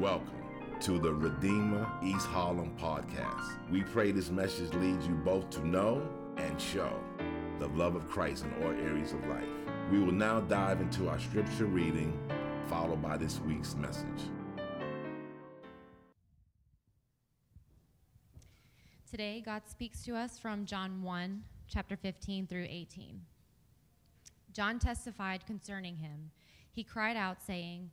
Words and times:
Welcome 0.00 0.42
to 0.82 0.98
the 0.98 1.14
Redeemer 1.14 1.90
East 2.02 2.26
Harlem 2.26 2.70
podcast. 2.78 3.58
We 3.70 3.80
pray 3.80 4.12
this 4.12 4.28
message 4.28 4.74
leads 4.74 5.06
you 5.06 5.14
both 5.14 5.48
to 5.50 5.66
know 5.66 6.06
and 6.36 6.60
show 6.60 7.00
the 7.58 7.68
love 7.68 7.96
of 7.96 8.06
Christ 8.06 8.44
in 8.44 8.62
all 8.62 8.72
areas 8.72 9.14
of 9.14 9.26
life. 9.26 9.48
We 9.90 10.00
will 10.00 10.12
now 10.12 10.40
dive 10.40 10.82
into 10.82 11.08
our 11.08 11.18
scripture 11.18 11.64
reading, 11.64 12.12
followed 12.66 13.00
by 13.00 13.16
this 13.16 13.40
week's 13.40 13.74
message. 13.74 14.04
Today, 19.10 19.42
God 19.42 19.62
speaks 19.66 20.02
to 20.02 20.14
us 20.14 20.38
from 20.38 20.66
John 20.66 21.02
1, 21.02 21.42
chapter 21.68 21.96
15 21.96 22.46
through 22.46 22.66
18. 22.68 23.22
John 24.52 24.78
testified 24.78 25.46
concerning 25.46 25.96
him. 25.96 26.32
He 26.70 26.84
cried 26.84 27.16
out, 27.16 27.42
saying, 27.42 27.92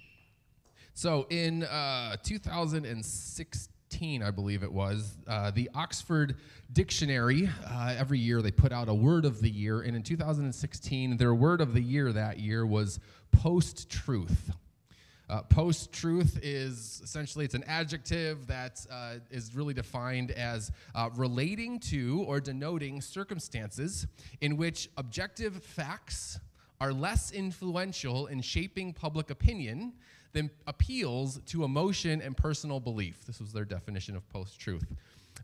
So 0.93 1.25
in 1.29 1.63
uh, 1.63 2.17
2016, 2.23 4.23
I 4.23 4.31
believe 4.31 4.63
it 4.63 4.71
was, 4.71 5.17
uh, 5.27 5.51
the 5.51 5.69
Oxford 5.73 6.35
Dictionary, 6.73 7.49
uh, 7.65 7.95
every 7.97 8.19
year 8.19 8.41
they 8.41 8.51
put 8.51 8.71
out 8.71 8.89
a 8.89 8.93
word 8.93 9.25
of 9.25 9.41
the 9.41 9.49
year. 9.49 9.81
And 9.81 9.95
in 9.95 10.03
2016, 10.03 11.17
their 11.17 11.33
word 11.33 11.61
of 11.61 11.73
the 11.73 11.81
year 11.81 12.11
that 12.11 12.39
year 12.39 12.65
was 12.65 12.99
post 13.31 13.89
truth. 13.89 14.51
Uh, 15.29 15.41
post 15.43 15.93
truth 15.93 16.37
is 16.43 16.99
essentially 17.05 17.45
it's 17.45 17.55
an 17.55 17.63
adjective 17.65 18.45
that 18.47 18.85
uh, 18.91 19.13
is 19.29 19.55
really 19.55 19.73
defined 19.73 20.31
as 20.31 20.73
uh, 20.93 21.09
relating 21.15 21.79
to 21.79 22.25
or 22.27 22.41
denoting 22.41 22.99
circumstances 22.99 24.07
in 24.41 24.57
which 24.57 24.89
objective 24.97 25.63
facts 25.63 26.37
are 26.81 26.91
less 26.91 27.31
influential 27.31 28.27
in 28.27 28.41
shaping 28.41 28.91
public 28.91 29.29
opinion 29.29 29.93
than 30.33 30.49
appeals 30.67 31.39
to 31.47 31.63
emotion 31.63 32.21
and 32.21 32.35
personal 32.35 32.79
belief. 32.79 33.25
This 33.25 33.39
was 33.39 33.51
their 33.51 33.65
definition 33.65 34.15
of 34.15 34.27
post 34.29 34.59
truth. 34.59 34.85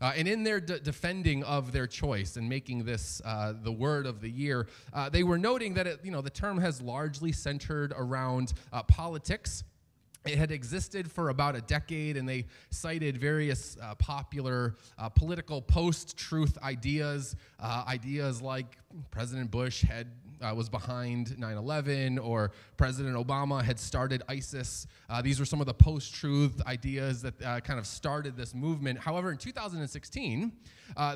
Uh, 0.00 0.12
and 0.16 0.28
in 0.28 0.44
their 0.44 0.60
de- 0.60 0.78
defending 0.78 1.42
of 1.44 1.72
their 1.72 1.86
choice 1.86 2.36
and 2.36 2.48
making 2.48 2.84
this 2.84 3.20
uh, 3.24 3.54
the 3.62 3.72
word 3.72 4.06
of 4.06 4.20
the 4.20 4.30
year, 4.30 4.68
uh, 4.92 5.08
they 5.08 5.24
were 5.24 5.38
noting 5.38 5.74
that 5.74 5.86
it, 5.86 6.00
you 6.04 6.10
know 6.10 6.20
the 6.20 6.30
term 6.30 6.58
has 6.58 6.80
largely 6.80 7.32
centered 7.32 7.92
around 7.96 8.52
uh, 8.72 8.82
politics 8.84 9.64
it 10.28 10.36
had 10.36 10.50
existed 10.50 11.10
for 11.10 11.30
about 11.30 11.56
a 11.56 11.60
decade, 11.62 12.16
and 12.16 12.28
they 12.28 12.46
cited 12.70 13.16
various 13.18 13.76
uh, 13.80 13.94
popular 13.94 14.74
uh, 14.98 15.08
political 15.08 15.62
post-truth 15.62 16.58
ideas, 16.62 17.36
uh, 17.60 17.84
ideas 17.86 18.42
like 18.42 18.76
President 19.10 19.50
Bush 19.50 19.82
had 19.82 20.08
uh, 20.42 20.54
was 20.54 20.68
behind 20.68 21.28
9/11, 21.38 22.24
or 22.24 22.52
President 22.76 23.16
Obama 23.16 23.62
had 23.62 23.78
started 23.78 24.22
ISIS. 24.28 24.86
Uh, 25.08 25.22
these 25.22 25.38
were 25.38 25.46
some 25.46 25.60
of 25.60 25.66
the 25.66 25.74
post-truth 25.74 26.60
ideas 26.66 27.22
that 27.22 27.42
uh, 27.42 27.60
kind 27.60 27.78
of 27.78 27.86
started 27.86 28.36
this 28.36 28.54
movement. 28.54 28.98
However, 28.98 29.30
in 29.30 29.38
2016, 29.38 30.52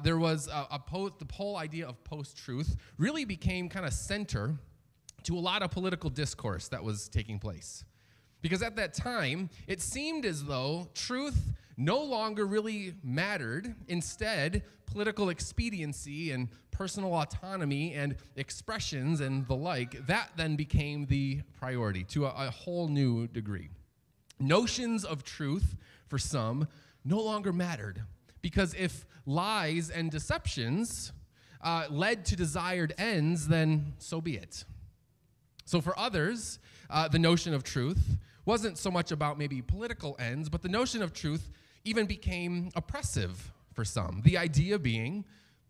there 0.03 0.19
was 0.19 0.49
a, 0.49 0.67
a 0.71 0.81
the 1.19 1.27
whole 1.33 1.57
idea 1.57 1.87
of 1.87 2.03
post-truth 2.05 2.77
really 2.99 3.25
became 3.25 3.69
kind 3.69 3.87
of 3.87 3.93
center 3.93 4.57
to 5.25 5.37
a 5.37 5.41
lot 5.41 5.63
of 5.63 5.71
political 5.71 6.11
discourse 6.11 6.69
that 6.69 6.83
was 6.83 7.09
taking 7.09 7.39
place. 7.39 7.85
Because 8.41 8.63
at 8.63 8.77
that 8.77 8.93
time, 8.93 9.49
it 9.69 9.81
seemed 9.81 10.27
as 10.27 10.45
though 10.45 10.89
truth 10.95 11.53
no 11.77 12.03
longer 12.03 12.47
really 12.47 12.95
mattered. 13.03 13.75
Instead, 13.89 14.63
political 14.87 15.31
expediency 15.31 16.33
and 16.33 16.49
personal 16.71 17.15
autonomy 17.15 17.95
and 17.95 18.17
expressions 18.37 19.21
and 19.21 19.47
the 19.47 19.55
like, 19.55 20.07
that 20.07 20.31
then 20.37 20.57
became 20.57 21.07
the 21.07 21.41
priority 21.59 22.05
to 22.05 22.27
a, 22.27 22.47
a 22.47 22.51
whole 22.51 22.89
new 22.89 23.27
degree. 23.29 23.71
Notions 24.39 25.05
of 25.05 25.25
truth, 25.25 25.77
for 26.09 26.19
some, 26.19 26.69
no 27.05 27.21
longer 27.21 27.53
mattered. 27.53 28.03
Because 28.43 28.75
if 28.75 29.07
lies 29.25 29.91
and 29.91 30.11
deceptions 30.11 31.13
uh, 31.63 31.87
led 31.89 32.25
to 32.27 32.37
desired 32.37 32.93
ends, 32.99 33.49
then 33.49 33.95
so 33.99 34.21
be 34.21 34.37
it. 34.37 34.65
So 35.65 35.81
for 35.81 35.99
others, 35.99 36.59
uh, 36.91 37.09
the 37.09 37.19
notion 37.19 37.55
of 37.55 37.63
truth 37.63 38.19
wasn't 38.45 38.77
so 38.77 38.91
much 38.91 39.13
about 39.13 39.39
maybe 39.39 39.63
political 39.63 40.17
ends, 40.19 40.49
but 40.49 40.63
the 40.63 40.69
notion 40.69 41.03
of 41.03 41.13
truth 41.13 41.51
even 41.85 42.07
became 42.07 42.71
oppressive 42.75 43.53
for 43.73 43.85
some. 43.85 44.21
The 44.25 44.39
idea 44.39 44.79
being, 44.79 45.25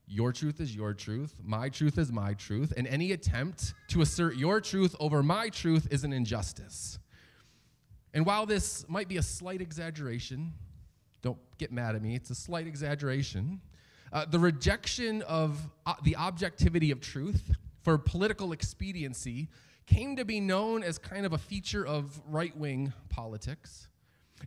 your 0.07 0.33
truth 0.33 0.61
is 0.61 0.75
your 0.75 0.93
truth, 0.93 1.35
my 1.43 1.69
truth 1.69 1.99
is 1.99 2.13
my 2.13 2.35
truth, 2.35 2.73
and 2.77 2.87
any 2.87 3.13
attempt 3.13 3.75
to 3.89 4.03
assert 4.03 4.37
your 4.37 4.61
truth 4.61 4.95
over 5.01 5.23
my 5.23 5.49
truth 5.49 5.89
is 5.91 6.05
an 6.05 6.13
injustice. 6.13 6.99
And 8.15 8.27
while 8.27 8.45
this 8.45 8.87
might 8.89 9.09
be 9.09 9.17
a 9.17 9.23
slight 9.23 9.63
exaggeration, 9.63 10.53
don't 11.23 11.39
get 11.57 11.73
mad 11.73 11.95
at 11.95 12.03
me, 12.03 12.15
it's 12.15 12.31
a 12.31 12.35
slight 12.35 12.67
exaggeration. 12.67 13.61
Uh, 14.13 14.27
the 14.27 14.39
rejection 14.39 15.23
of 15.23 15.59
uh, 15.87 15.95
the 16.03 16.17
objectivity 16.17 16.91
of 16.91 17.01
truth 17.01 17.53
for 17.83 17.97
political 17.97 18.53
expediency 18.53 19.49
came 19.87 20.17
to 20.17 20.25
be 20.25 20.41
known 20.41 20.83
as 20.83 20.99
kind 20.99 21.25
of 21.25 21.33
a 21.33 21.39
feature 21.39 21.87
of 21.87 22.21
right 22.29 22.57
wing 22.57 22.93
politics 23.09 23.89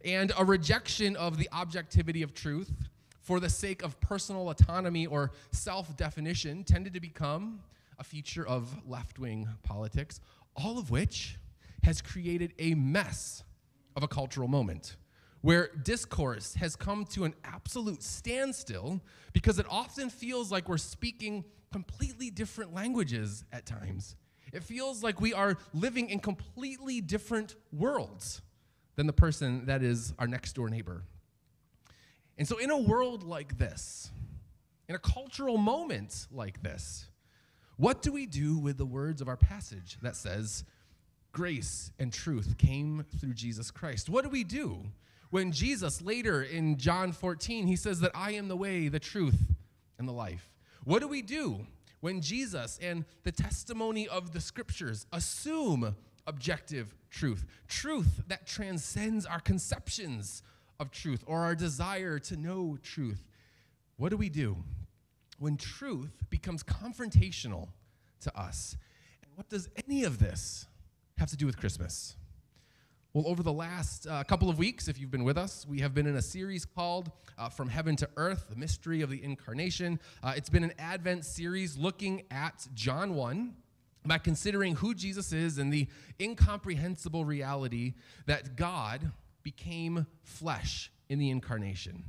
and 0.03 0.31
a 0.37 0.43
rejection 0.43 1.15
of 1.15 1.37
the 1.37 1.49
objectivity 1.51 2.21
of 2.21 2.33
truth 2.33 2.71
for 3.21 3.39
the 3.39 3.49
sake 3.49 3.83
of 3.83 3.99
personal 3.99 4.49
autonomy 4.49 5.07
or 5.07 5.31
self 5.51 5.95
definition 5.97 6.63
tended 6.63 6.93
to 6.93 6.99
become 6.99 7.59
a 7.97 8.03
feature 8.03 8.45
of 8.45 8.75
left 8.87 9.19
wing 9.19 9.47
politics, 9.63 10.19
all 10.55 10.77
of 10.77 10.91
which 10.91 11.37
has 11.83 12.01
created 12.01 12.53
a 12.59 12.75
mess 12.75 13.43
of 13.95 14.03
a 14.03 14.07
cultural 14.07 14.47
moment 14.47 14.95
where 15.41 15.69
discourse 15.83 16.55
has 16.55 16.75
come 16.75 17.05
to 17.05 17.23
an 17.23 17.33
absolute 17.43 18.01
standstill 18.01 18.99
because 19.31 19.59
it 19.59 19.65
often 19.69 20.09
feels 20.09 20.51
like 20.51 20.67
we're 20.67 20.77
speaking 20.77 21.45
completely 21.71 22.31
different 22.31 22.73
languages 22.73 23.43
at 23.53 23.65
times. 23.65 24.15
It 24.51 24.63
feels 24.63 25.03
like 25.03 25.21
we 25.21 25.33
are 25.33 25.57
living 25.73 26.09
in 26.09 26.19
completely 26.19 26.99
different 26.99 27.55
worlds 27.71 28.41
than 28.95 29.07
the 29.07 29.13
person 29.13 29.65
that 29.65 29.83
is 29.83 30.13
our 30.19 30.27
next 30.27 30.53
door 30.53 30.69
neighbor. 30.69 31.03
And 32.37 32.47
so, 32.47 32.57
in 32.57 32.69
a 32.69 32.77
world 32.77 33.23
like 33.23 33.57
this, 33.57 34.09
in 34.87 34.95
a 34.95 34.99
cultural 34.99 35.57
moment 35.57 36.27
like 36.31 36.61
this, 36.61 37.07
what 37.77 38.01
do 38.01 38.11
we 38.11 38.25
do 38.25 38.57
with 38.57 38.77
the 38.77 38.85
words 38.85 39.21
of 39.21 39.27
our 39.27 39.37
passage 39.37 39.97
that 40.01 40.15
says, 40.15 40.63
grace 41.31 41.91
and 41.99 42.13
truth 42.13 42.57
came 42.57 43.05
through 43.19 43.33
Jesus 43.33 43.71
Christ? 43.71 44.09
What 44.09 44.23
do 44.23 44.29
we 44.29 44.43
do 44.43 44.83
when 45.29 45.51
Jesus, 45.51 46.01
later 46.01 46.41
in 46.41 46.77
John 46.77 47.11
14, 47.11 47.67
he 47.67 47.75
says 47.75 47.99
that 47.99 48.11
I 48.15 48.31
am 48.31 48.47
the 48.47 48.55
way, 48.55 48.87
the 48.87 48.99
truth, 48.99 49.53
and 49.99 50.07
the 50.07 50.13
life? 50.13 50.49
What 50.85 51.01
do 51.01 51.07
we 51.07 51.21
do 51.21 51.67
when 51.99 52.21
Jesus 52.21 52.79
and 52.81 53.03
the 53.23 53.31
testimony 53.31 54.07
of 54.07 54.31
the 54.31 54.39
scriptures 54.39 55.05
assume 55.11 55.95
objective 56.27 56.95
truth, 57.09 57.45
truth 57.67 58.23
that 58.27 58.45
transcends 58.45 59.25
our 59.25 59.39
conceptions 59.39 60.41
of 60.79 60.91
truth 60.91 61.23
or 61.25 61.41
our 61.41 61.55
desire 61.55 62.19
to 62.19 62.35
know 62.35 62.77
truth. 62.81 63.23
What 63.97 64.09
do 64.09 64.17
we 64.17 64.29
do 64.29 64.57
when 65.39 65.57
truth 65.57 66.23
becomes 66.29 66.63
confrontational 66.63 67.69
to 68.21 68.37
us? 68.37 68.75
And 69.23 69.31
what 69.35 69.49
does 69.49 69.69
any 69.87 70.03
of 70.03 70.19
this 70.19 70.65
have 71.17 71.29
to 71.29 71.37
do 71.37 71.45
with 71.45 71.57
Christmas? 71.57 72.17
Well, 73.13 73.27
over 73.27 73.43
the 73.43 73.53
last 73.53 74.07
uh, 74.07 74.25
couple 74.25 74.49
of 74.49 74.57
weeks, 74.57 74.89
if 74.89 74.99
you've 74.99 75.11
been 75.11 75.23
with 75.23 75.37
us, 75.37 75.65
we 75.65 75.79
have 75.79 75.93
been 75.93 76.05
in 76.05 76.17
a 76.17 76.21
series 76.21 76.65
called 76.65 77.11
uh, 77.37 77.47
From 77.47 77.69
Heaven 77.69 77.95
to 77.95 78.09
Earth 78.17 78.47
The 78.49 78.57
Mystery 78.57 79.01
of 79.01 79.09
the 79.09 79.23
Incarnation. 79.23 80.01
Uh, 80.21 80.33
it's 80.35 80.49
been 80.49 80.65
an 80.65 80.73
Advent 80.77 81.23
series 81.23 81.77
looking 81.77 82.23
at 82.29 82.67
John 82.73 83.15
1 83.15 83.53
by 84.05 84.17
considering 84.17 84.75
who 84.75 84.93
Jesus 84.93 85.31
is 85.33 85.57
and 85.57 85.71
the 85.71 85.87
incomprehensible 86.19 87.25
reality 87.25 87.93
that 88.25 88.55
God 88.55 89.11
became 89.43 90.05
flesh 90.23 90.91
in 91.09 91.19
the 91.19 91.29
incarnation. 91.29 92.03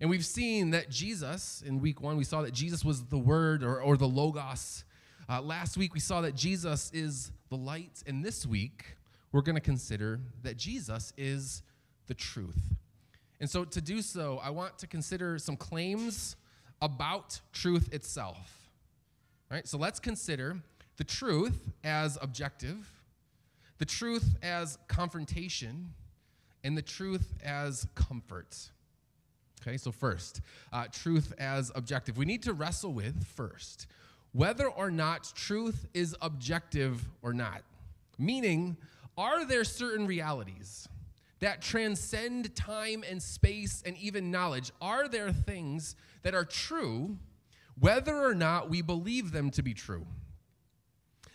And 0.00 0.10
we've 0.10 0.26
seen 0.26 0.70
that 0.70 0.90
Jesus, 0.90 1.62
in 1.64 1.80
week 1.80 2.00
one, 2.00 2.16
we 2.16 2.24
saw 2.24 2.42
that 2.42 2.52
Jesus 2.52 2.84
was 2.84 3.04
the 3.04 3.18
Word 3.18 3.62
or, 3.62 3.80
or 3.80 3.96
the 3.96 4.08
Logos. 4.08 4.84
Uh, 5.28 5.40
last 5.40 5.76
week, 5.76 5.94
we 5.94 6.00
saw 6.00 6.20
that 6.22 6.34
Jesus 6.34 6.90
is 6.92 7.30
the 7.50 7.56
light. 7.56 8.02
And 8.06 8.24
this 8.24 8.44
week, 8.44 8.96
we're 9.30 9.42
going 9.42 9.54
to 9.54 9.60
consider 9.60 10.20
that 10.42 10.56
Jesus 10.56 11.12
is 11.16 11.62
the 12.08 12.14
truth. 12.14 12.74
And 13.40 13.48
so, 13.48 13.64
to 13.64 13.80
do 13.80 14.02
so, 14.02 14.40
I 14.42 14.50
want 14.50 14.76
to 14.78 14.88
consider 14.88 15.38
some 15.38 15.56
claims 15.56 16.36
about 16.80 17.40
truth 17.52 17.92
itself. 17.94 18.68
All 19.50 19.56
right, 19.56 19.68
so 19.68 19.78
let's 19.78 20.00
consider 20.00 20.60
the 20.96 21.04
truth 21.04 21.72
as 21.84 22.18
objective, 22.20 22.88
the 23.78 23.84
truth 23.84 24.36
as 24.42 24.78
confrontation, 24.88 25.92
and 26.64 26.76
the 26.76 26.82
truth 26.82 27.34
as 27.44 27.86
comfort. 27.94 28.70
Okay, 29.60 29.76
so 29.76 29.92
first, 29.92 30.40
uh, 30.72 30.86
truth 30.90 31.32
as 31.38 31.70
objective. 31.74 32.16
We 32.16 32.24
need 32.24 32.42
to 32.42 32.52
wrestle 32.52 32.92
with 32.92 33.24
first 33.26 33.86
whether 34.32 34.66
or 34.66 34.90
not 34.90 35.30
truth 35.34 35.86
is 35.92 36.16
objective 36.22 37.04
or 37.20 37.34
not. 37.34 37.62
Meaning, 38.18 38.76
are 39.16 39.44
there 39.44 39.64
certain 39.64 40.06
realities 40.06 40.88
that 41.40 41.60
transcend 41.60 42.54
time 42.56 43.04
and 43.08 43.22
space 43.22 43.82
and 43.84 43.96
even 43.98 44.30
knowledge? 44.30 44.70
Are 44.80 45.06
there 45.06 45.32
things 45.32 45.96
that 46.22 46.34
are 46.34 46.44
true 46.44 47.18
whether 47.78 48.16
or 48.16 48.34
not 48.34 48.70
we 48.70 48.80
believe 48.80 49.32
them 49.32 49.50
to 49.50 49.62
be 49.62 49.74
true? 49.74 50.06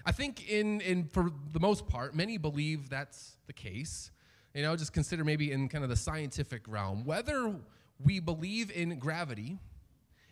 I 0.08 0.14
think 0.14 0.50
in, 0.50 0.80
in 0.80 1.04
for 1.04 1.34
the 1.52 1.60
most 1.60 1.86
part, 1.86 2.16
many 2.16 2.38
believe 2.38 2.90
that's 2.90 3.34
the 3.46 3.52
case. 3.52 4.10
You 4.54 4.62
know, 4.62 4.74
just 4.78 4.94
consider 4.94 5.26
maybe 5.26 5.52
in 5.52 5.68
kind 5.68 5.84
of 5.84 5.90
the 5.90 5.98
scientific 5.98 6.62
realm. 6.66 7.04
Whether 7.04 7.54
we 8.02 8.22
believe 8.22 8.72
in 8.72 9.00
gravity 9.00 9.60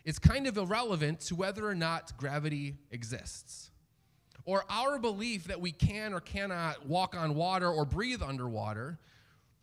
is 0.06 0.18
kind 0.18 0.46
of 0.46 0.56
irrelevant 0.56 1.20
to 1.20 1.34
whether 1.34 1.68
or 1.68 1.74
not 1.74 2.16
gravity 2.16 2.78
exists. 2.90 3.70
Or 4.46 4.64
our 4.70 4.98
belief 4.98 5.44
that 5.48 5.60
we 5.60 5.72
can 5.72 6.14
or 6.14 6.20
cannot 6.20 6.86
walk 6.86 7.14
on 7.14 7.34
water 7.34 7.68
or 7.68 7.84
breathe 7.84 8.22
underwater 8.22 8.98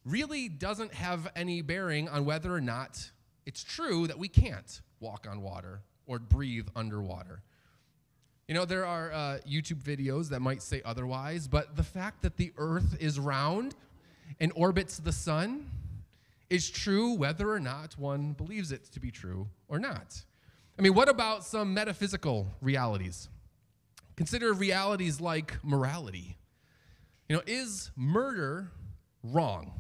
really 0.05 0.47
doesn't 0.47 0.93
have 0.93 1.27
any 1.35 1.63
bearing 1.63 2.07
on 2.07 2.23
whether 2.23 2.53
or 2.53 2.61
not 2.61 3.09
it's 3.47 3.63
true 3.63 4.05
that 4.05 4.19
we 4.19 4.27
can't 4.27 4.81
walk 4.99 5.25
on 5.27 5.41
water 5.41 5.81
or 6.05 6.19
breathe 6.19 6.67
underwater. 6.75 7.41
You 8.53 8.59
know, 8.59 8.65
there 8.65 8.85
are 8.85 9.11
uh, 9.11 9.39
YouTube 9.49 9.81
videos 9.81 10.29
that 10.29 10.39
might 10.39 10.61
say 10.61 10.83
otherwise, 10.85 11.47
but 11.47 11.75
the 11.75 11.81
fact 11.81 12.21
that 12.21 12.37
the 12.37 12.53
earth 12.59 12.95
is 12.99 13.19
round 13.19 13.73
and 14.39 14.51
orbits 14.55 14.99
the 14.99 15.11
sun 15.11 15.71
is 16.51 16.69
true 16.69 17.15
whether 17.15 17.49
or 17.49 17.59
not 17.59 17.97
one 17.97 18.33
believes 18.33 18.71
it 18.71 18.83
to 18.91 18.99
be 18.99 19.09
true 19.09 19.47
or 19.67 19.79
not. 19.79 20.23
I 20.77 20.83
mean, 20.83 20.93
what 20.93 21.09
about 21.09 21.43
some 21.43 21.73
metaphysical 21.73 22.45
realities? 22.61 23.27
Consider 24.17 24.53
realities 24.53 25.19
like 25.19 25.57
morality. 25.63 26.37
You 27.27 27.37
know, 27.37 27.41
is 27.47 27.89
murder 27.95 28.69
wrong? 29.23 29.73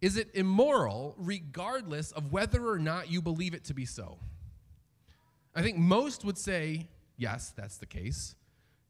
Is 0.00 0.16
it 0.16 0.30
immoral 0.34 1.14
regardless 1.16 2.10
of 2.10 2.32
whether 2.32 2.68
or 2.68 2.80
not 2.80 3.08
you 3.08 3.22
believe 3.22 3.54
it 3.54 3.62
to 3.66 3.72
be 3.72 3.84
so? 3.84 4.18
I 5.54 5.62
think 5.62 5.76
most 5.76 6.24
would 6.24 6.38
say, 6.38 6.88
yes, 7.18 7.52
that's 7.54 7.76
the 7.76 7.86
case. 7.86 8.34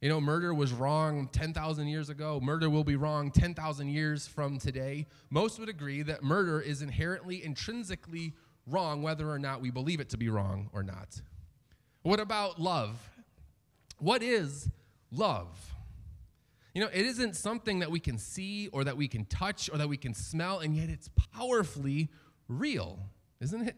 You 0.01 0.09
know, 0.09 0.21
murder 0.21 0.55
was 0.55 0.73
wrong 0.73 1.29
10,000 1.33 1.89
years 1.89 2.09
ago. 2.09 2.39
Murder 2.41 2.71
will 2.71 2.85
be 2.85 2.95
wrong 2.95 3.33
10,000 3.33 3.89
years 3.89 4.29
from 4.29 4.59
today. 4.59 5.07
Most 5.29 5.59
would 5.59 5.69
agree 5.69 6.03
that 6.03 6.23
murder 6.23 6.61
is 6.61 6.83
inherently, 6.83 7.43
intrinsically 7.43 8.35
wrong, 8.69 9.03
whether 9.03 9.29
or 9.29 9.41
not 9.41 9.61
we 9.61 9.71
believe 9.71 9.99
it 9.99 10.11
to 10.11 10.17
be 10.17 10.29
wrong 10.29 10.71
or 10.73 10.85
not. 10.85 11.21
What 12.03 12.21
about 12.21 12.61
love? 12.61 12.97
What 13.99 14.23
is 14.23 14.71
love? 15.11 15.49
You 16.75 16.83
know, 16.85 16.91
it 16.93 17.05
isn't 17.05 17.35
something 17.35 17.81
that 17.81 17.91
we 17.91 17.99
can 17.99 18.19
see 18.19 18.69
or 18.69 18.85
that 18.85 18.97
we 18.97 19.09
can 19.09 19.25
touch 19.25 19.69
or 19.73 19.79
that 19.79 19.89
we 19.89 19.97
can 19.97 20.15
smell, 20.15 20.61
and 20.61 20.77
yet 20.77 20.89
it's 20.89 21.11
powerfully 21.35 22.09
real, 22.47 23.01
isn't 23.41 23.67
it? 23.67 23.77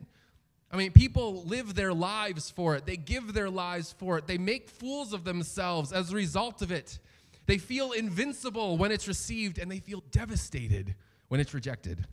I 0.70 0.76
mean, 0.76 0.92
people 0.92 1.42
live 1.44 1.74
their 1.74 1.92
lives 1.92 2.50
for 2.50 2.76
it. 2.76 2.86
They 2.86 2.96
give 2.96 3.32
their 3.34 3.50
lives 3.50 3.92
for 3.98 4.18
it. 4.18 4.26
They 4.26 4.38
make 4.38 4.68
fools 4.68 5.12
of 5.12 5.24
themselves 5.24 5.92
as 5.92 6.12
a 6.12 6.14
result 6.14 6.62
of 6.62 6.70
it. 6.70 7.00
They 7.46 7.58
feel 7.58 7.92
invincible 7.92 8.78
when 8.78 8.92
it's 8.92 9.08
received, 9.08 9.58
and 9.58 9.70
they 9.70 9.80
feel 9.80 10.04
devastated 10.12 10.94
when 11.28 11.40
it's 11.40 11.54
rejected. 11.54 12.06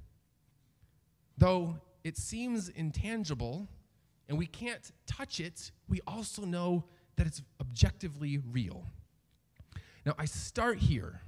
Though 1.38 1.78
it 2.04 2.18
seems 2.18 2.70
intangible 2.70 3.68
and 4.28 4.38
we 4.38 4.48
can't 4.48 4.92
touch 5.06 5.40
it, 5.40 5.72
we 5.88 6.02
also 6.08 6.44
know 6.44 6.86
that 7.16 7.28
it's 7.28 7.44
objectively 7.62 8.40
real. 8.40 8.84
Now, 10.06 10.16
I 10.18 10.26
start 10.26 10.80
here 10.80 11.22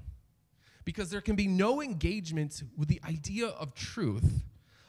because 0.84 1.12
there 1.12 1.22
can 1.22 1.36
be 1.36 1.48
no 1.48 1.82
engagement 1.82 2.64
with 2.76 2.88
the 2.88 3.02
idea 3.08 3.48
of 3.48 3.76
truth 3.76 4.44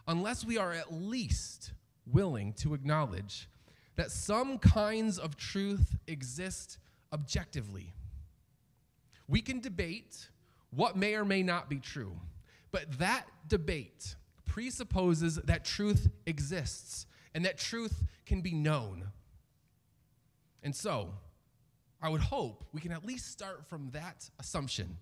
unless 0.06 0.44
we 0.44 0.56
are 0.56 0.72
at 0.72 0.92
least 0.92 1.72
willing 2.12 2.52
to 2.54 2.74
acknowledge 2.74 3.48
that 3.96 4.10
some 4.10 4.58
kinds 4.58 5.18
of 5.18 5.36
truth 5.36 5.96
exist 6.06 6.78
objectively. 7.12 7.92
We 9.28 9.40
can 9.40 9.60
debate 9.60 10.28
what 10.70 10.96
may 10.96 11.14
or 11.14 11.24
may 11.24 11.42
not 11.42 11.68
be 11.68 11.78
true, 11.78 12.16
but 12.72 12.98
that 12.98 13.26
debate 13.48 14.14
presupposes 14.46 15.36
that 15.36 15.64
truth 15.64 16.08
exists 16.26 17.06
and 17.34 17.44
that 17.44 17.58
truth 17.58 18.02
can 18.26 18.40
be 18.40 18.52
known. 18.52 19.08
And 20.62 20.74
so, 20.74 21.14
I 22.02 22.08
would 22.08 22.20
hope 22.20 22.64
we 22.72 22.80
can 22.80 22.92
at 22.92 23.04
least 23.04 23.30
start 23.30 23.66
from 23.68 23.90
that 23.90 24.28
assumption 24.38 24.96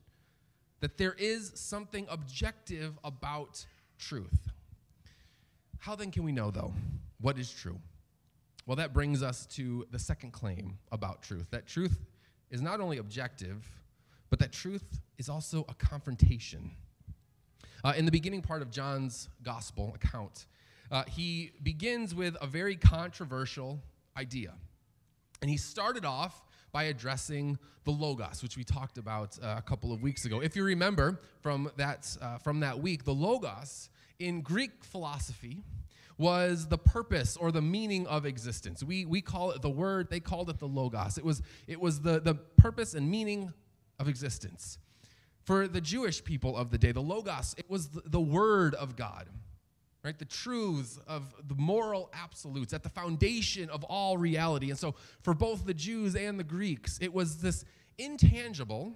that 0.81 0.99
there 0.99 1.15
is 1.19 1.53
something 1.55 2.07
objective 2.09 2.99
about 3.03 3.65
truth. 3.99 4.49
How 5.79 5.95
then 5.95 6.11
can 6.11 6.25
we 6.25 6.33
know, 6.33 6.51
though, 6.51 6.73
what 7.21 7.39
is 7.39 7.51
true? 7.51 7.79
Well, 8.67 8.77
that 8.77 8.93
brings 8.93 9.23
us 9.23 9.47
to 9.47 9.87
the 9.91 9.99
second 9.99 10.33
claim 10.33 10.79
about 10.93 11.23
truth 11.23 11.47
that 11.51 11.67
truth 11.67 11.99
is 12.51 12.61
not 12.61 12.81
only 12.81 12.99
objective, 12.99 13.67
but 14.31 14.39
that 14.41 14.53
truth 14.53 15.01
is 15.17 15.29
also 15.29 15.65
a 15.69 15.75
confrontation. 15.75 16.71
Uh, 17.85 17.95
in 17.97 18.05
the 18.05 18.11
beginning 18.11 18.43
part 18.43 18.63
of 18.63 18.71
John's 18.71 19.29
gospel 19.43 19.95
account, 19.95 20.47
uh, 20.91 21.05
he 21.05 21.53
begins 21.63 22.15
with 22.15 22.37
a 22.41 22.47
very 22.47 22.77
controversial 22.77 23.81
idea. 24.17 24.55
And 25.41 25.51
he 25.51 25.57
started 25.57 26.05
off 26.05 26.45
by 26.73 26.85
addressing 26.85 27.59
the 27.85 27.91
logos, 27.91 28.43
which 28.43 28.57
we 28.57 28.65
talked 28.65 28.99
about 28.99 29.39
uh, 29.43 29.55
a 29.57 29.63
couple 29.63 29.93
of 29.93 30.03
weeks 30.03 30.25
ago. 30.25 30.41
If 30.41 30.57
you 30.57 30.65
remember 30.65 31.21
from 31.41 31.71
that, 31.77 32.17
uh, 32.21 32.39
from 32.39 32.61
that 32.61 32.79
week, 32.81 33.05
the 33.05 33.15
logos 33.15 33.89
in 34.19 34.43
Greek 34.43 34.85
philosophy 34.85 35.63
was 36.19 36.67
the 36.67 36.79
purpose 36.79 37.37
or 37.37 37.53
the 37.53 37.63
meaning 37.63 38.07
of 38.09 38.27
existence. 38.27 38.83
We, 38.83 39.05
we 39.05 39.23
call 39.23 39.53
it 39.53 39.63
the 39.63 39.71
word, 39.71 40.11
they 40.11 40.21
called 40.21 40.51
it 40.51 40.59
the 40.59 40.67
logos. 40.69 41.17
It 41.17 41.25
was, 41.25 41.43
it 41.67 41.81
was 41.81 42.01
the, 42.01 42.21
the 42.21 42.35
purpose 42.35 42.95
and 42.95 43.09
meaning 43.09 43.53
of 43.99 44.09
existence. 44.09 44.79
For 45.49 45.67
the 45.67 45.81
Jewish 45.81 46.23
people 46.23 46.57
of 46.57 46.71
the 46.71 46.77
day, 46.77 46.93
the 46.93 47.01
Logos, 47.01 47.55
it 47.57 47.71
was 47.71 47.89
the, 47.89 48.03
the 48.05 48.21
Word 48.21 48.75
of 48.75 48.97
God, 48.97 49.29
right? 50.05 50.19
The 50.19 50.27
truths 50.27 50.99
of 51.07 51.35
the 51.43 51.55
moral 51.55 52.11
absolutes 52.13 52.75
at 52.75 52.83
the 52.83 52.91
foundation 52.91 53.71
of 53.71 53.83
all 53.85 54.19
reality. 54.19 54.69
And 54.69 54.79
so, 54.79 54.95
for 55.23 55.33
both 55.33 55.65
the 55.65 55.73
Jews 55.73 56.15
and 56.15 56.39
the 56.39 56.45
Greeks, 56.45 56.99
it 57.01 57.15
was 57.15 57.39
this 57.39 57.65
intangible, 57.97 58.93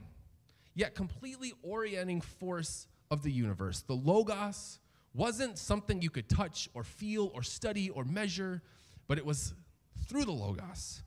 yet 0.74 0.94
completely 0.94 1.54
orienting 1.62 2.20
force 2.20 2.86
of 3.10 3.22
the 3.22 3.32
universe. 3.32 3.80
The 3.80 3.96
Logos 3.96 4.78
wasn't 5.14 5.58
something 5.58 6.00
you 6.00 6.10
could 6.10 6.28
touch 6.28 6.68
or 6.74 6.84
feel 6.84 7.30
or 7.34 7.42
study 7.42 7.90
or 7.90 8.04
measure, 8.04 8.62
but 9.08 9.18
it 9.18 9.26
was 9.26 9.54
through 10.08 10.24
the 10.24 10.32
Logos 10.32 11.02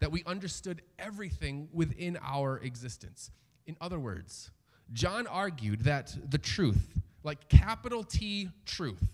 that 0.00 0.12
we 0.12 0.22
understood 0.24 0.82
everything 0.98 1.68
within 1.72 2.18
our 2.22 2.58
existence. 2.58 3.30
In 3.66 3.76
other 3.80 3.98
words, 3.98 4.50
John 4.92 5.26
argued 5.26 5.80
that 5.82 6.16
the 6.30 6.38
truth, 6.38 6.94
like 7.24 7.48
capital 7.48 8.04
T 8.04 8.50
truth, 8.64 9.08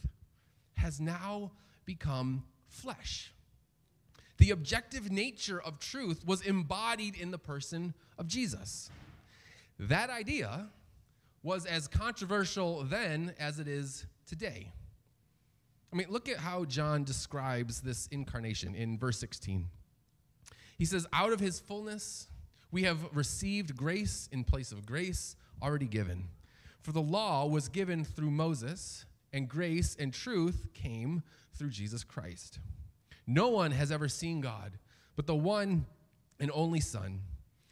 has 0.77 1.01
now 1.01 1.53
become 1.87 2.45
flesh. 2.69 3.33
The 4.39 4.51
objective 4.51 5.11
nature 5.11 5.61
of 5.61 5.79
truth 5.79 6.25
was 6.27 6.43
embodied 6.43 7.17
in 7.17 7.31
the 7.31 7.39
person 7.39 7.95
of 8.19 8.27
Jesus. 8.27 8.91
That 9.79 10.11
idea 10.11 10.69
was 11.43 11.67
as 11.67 11.89
controversial 11.89 12.83
then 12.85 13.35
as 13.39 13.59
it 13.59 13.69
is 13.69 14.07
today. 14.27 14.73
I 15.93 15.97
mean, 15.97 16.09
look 16.11 16.29
at 16.29 16.39
how 16.39 16.65
John 16.65 17.05
describes 17.05 17.81
this 17.81 18.09
incarnation 18.09 18.75
in 18.75 18.99
verse 18.99 19.19
16. 19.19 19.67
He 20.77 20.85
says, 20.85 21.07
Out 21.13 21.33
of 21.33 21.41
his 21.41 21.61
fullness, 21.61 22.27
we 22.73 22.83
have 22.83 22.99
received 23.13 23.77
grace 23.77 24.29
in 24.33 24.43
place 24.43 24.73
of 24.73 24.85
grace 24.85 25.37
already 25.63 25.87
given. 25.87 26.29
For 26.83 26.93
the 26.93 27.01
law 27.01 27.47
was 27.47 27.69
given 27.69 28.05
through 28.05 28.33
Moses, 28.33 29.07
and 29.33 29.49
grace 29.49 29.97
and 29.99 30.13
truth 30.13 30.67
came 30.75 31.23
through 31.57 31.71
Jesus 31.71 32.05
Christ. 32.05 32.59
No 33.27 33.49
one 33.49 33.71
has 33.71 33.91
ever 33.91 34.09
seen 34.09 34.41
God, 34.41 34.79
but 35.17 35.27
the 35.27 35.35
one 35.35 35.87
and 36.41 36.51
only 36.53 36.81
Son, 36.81 37.21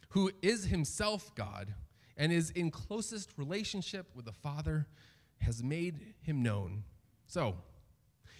who 0.09 0.31
is 0.41 0.65
himself 0.65 1.35
God 1.35 1.73
and 2.17 2.31
is 2.31 2.51
in 2.51 2.71
closest 2.71 3.31
relationship 3.37 4.07
with 4.15 4.25
the 4.25 4.31
Father, 4.31 4.87
has 5.43 5.63
made 5.63 6.13
him 6.21 6.43
known. 6.43 6.83
So, 7.27 7.55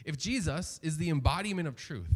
if 0.05 0.17
Jesus 0.17 0.79
is 0.83 0.97
the 0.97 1.09
embodiment 1.09 1.67
of 1.67 1.75
truth, 1.75 2.09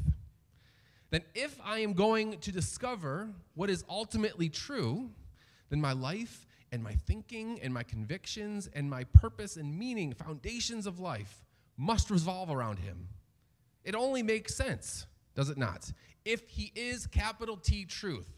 then 1.10 1.24
if 1.34 1.58
I 1.64 1.80
am 1.80 1.94
going 1.94 2.38
to 2.40 2.52
discover 2.52 3.30
what 3.56 3.70
is 3.70 3.86
ultimately 3.90 4.50
true, 4.50 5.10
then 5.70 5.80
my 5.80 5.94
life 5.94 6.46
and 6.72 6.84
my 6.84 6.94
thinking 6.94 7.60
and 7.62 7.74
my 7.74 7.84
convictions 7.84 8.70
and 8.74 8.90
my 8.90 9.06
purpose 9.06 9.56
and 9.56 9.78
meaning, 9.78 10.14
foundations 10.14 10.86
of 10.86 11.00
life, 11.00 11.46
must 11.78 12.10
revolve 12.10 12.50
around 12.50 12.80
him. 12.80 13.08
It 13.84 13.96
only 13.96 14.22
makes 14.22 14.56
sense, 14.56 15.06
does 15.34 15.50
it 15.50 15.58
not? 15.58 15.92
If 16.26 16.50
he 16.50 16.74
is 16.76 17.08
capital 17.08 17.56
T 17.56 17.86
truth, 17.86 18.37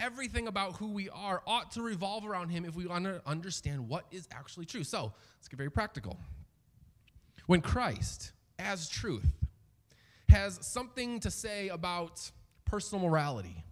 everything 0.00 0.48
about 0.48 0.76
who 0.76 0.92
we 0.92 1.08
are 1.10 1.42
ought 1.46 1.70
to 1.72 1.82
revolve 1.82 2.26
around 2.26 2.48
him 2.48 2.64
if 2.64 2.74
we 2.74 2.86
want 2.86 3.04
to 3.04 3.20
understand 3.26 3.88
what 3.88 4.06
is 4.10 4.26
actually 4.32 4.64
true. 4.64 4.82
So 4.82 5.12
let's 5.38 5.48
get 5.48 5.56
very 5.56 5.70
practical. 5.70 6.18
When 7.46 7.60
Christ, 7.60 8.32
as 8.58 8.88
truth, 8.88 9.30
has 10.28 10.58
something 10.66 11.20
to 11.20 11.30
say 11.30 11.68
about 11.68 12.30
personal 12.64 13.08
morality, 13.08 13.64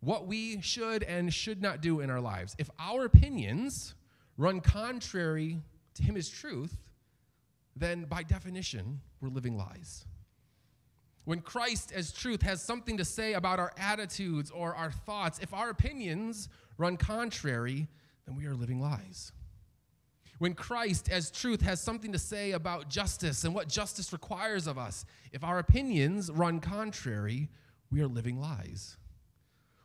what 0.00 0.26
we 0.26 0.60
should 0.60 1.02
and 1.02 1.32
should 1.32 1.60
not 1.60 1.80
do 1.80 2.00
in 2.00 2.10
our 2.10 2.20
lives. 2.20 2.54
If 2.58 2.70
our 2.78 3.04
opinions 3.04 3.94
run 4.38 4.60
contrary 4.60 5.58
to 5.94 6.02
Him 6.02 6.16
as 6.16 6.28
truth, 6.28 6.76
then 7.74 8.04
by 8.04 8.22
definition, 8.22 9.00
we're 9.20 9.28
living 9.28 9.56
lies. 9.56 10.04
When 11.26 11.40
Christ 11.40 11.92
as 11.92 12.12
truth 12.12 12.42
has 12.42 12.62
something 12.62 12.96
to 12.98 13.04
say 13.04 13.32
about 13.32 13.58
our 13.58 13.72
attitudes 13.76 14.52
or 14.52 14.76
our 14.76 14.92
thoughts, 14.92 15.40
if 15.40 15.52
our 15.52 15.70
opinions 15.70 16.48
run 16.78 16.96
contrary, 16.96 17.88
then 18.26 18.36
we 18.36 18.46
are 18.46 18.54
living 18.54 18.80
lies. 18.80 19.32
When 20.38 20.54
Christ 20.54 21.08
as 21.08 21.32
truth 21.32 21.62
has 21.62 21.80
something 21.80 22.12
to 22.12 22.18
say 22.18 22.52
about 22.52 22.88
justice 22.88 23.42
and 23.42 23.56
what 23.56 23.68
justice 23.68 24.12
requires 24.12 24.68
of 24.68 24.78
us, 24.78 25.04
if 25.32 25.42
our 25.42 25.58
opinions 25.58 26.30
run 26.30 26.60
contrary, 26.60 27.48
we 27.90 28.00
are 28.00 28.06
living 28.06 28.40
lies. 28.40 28.96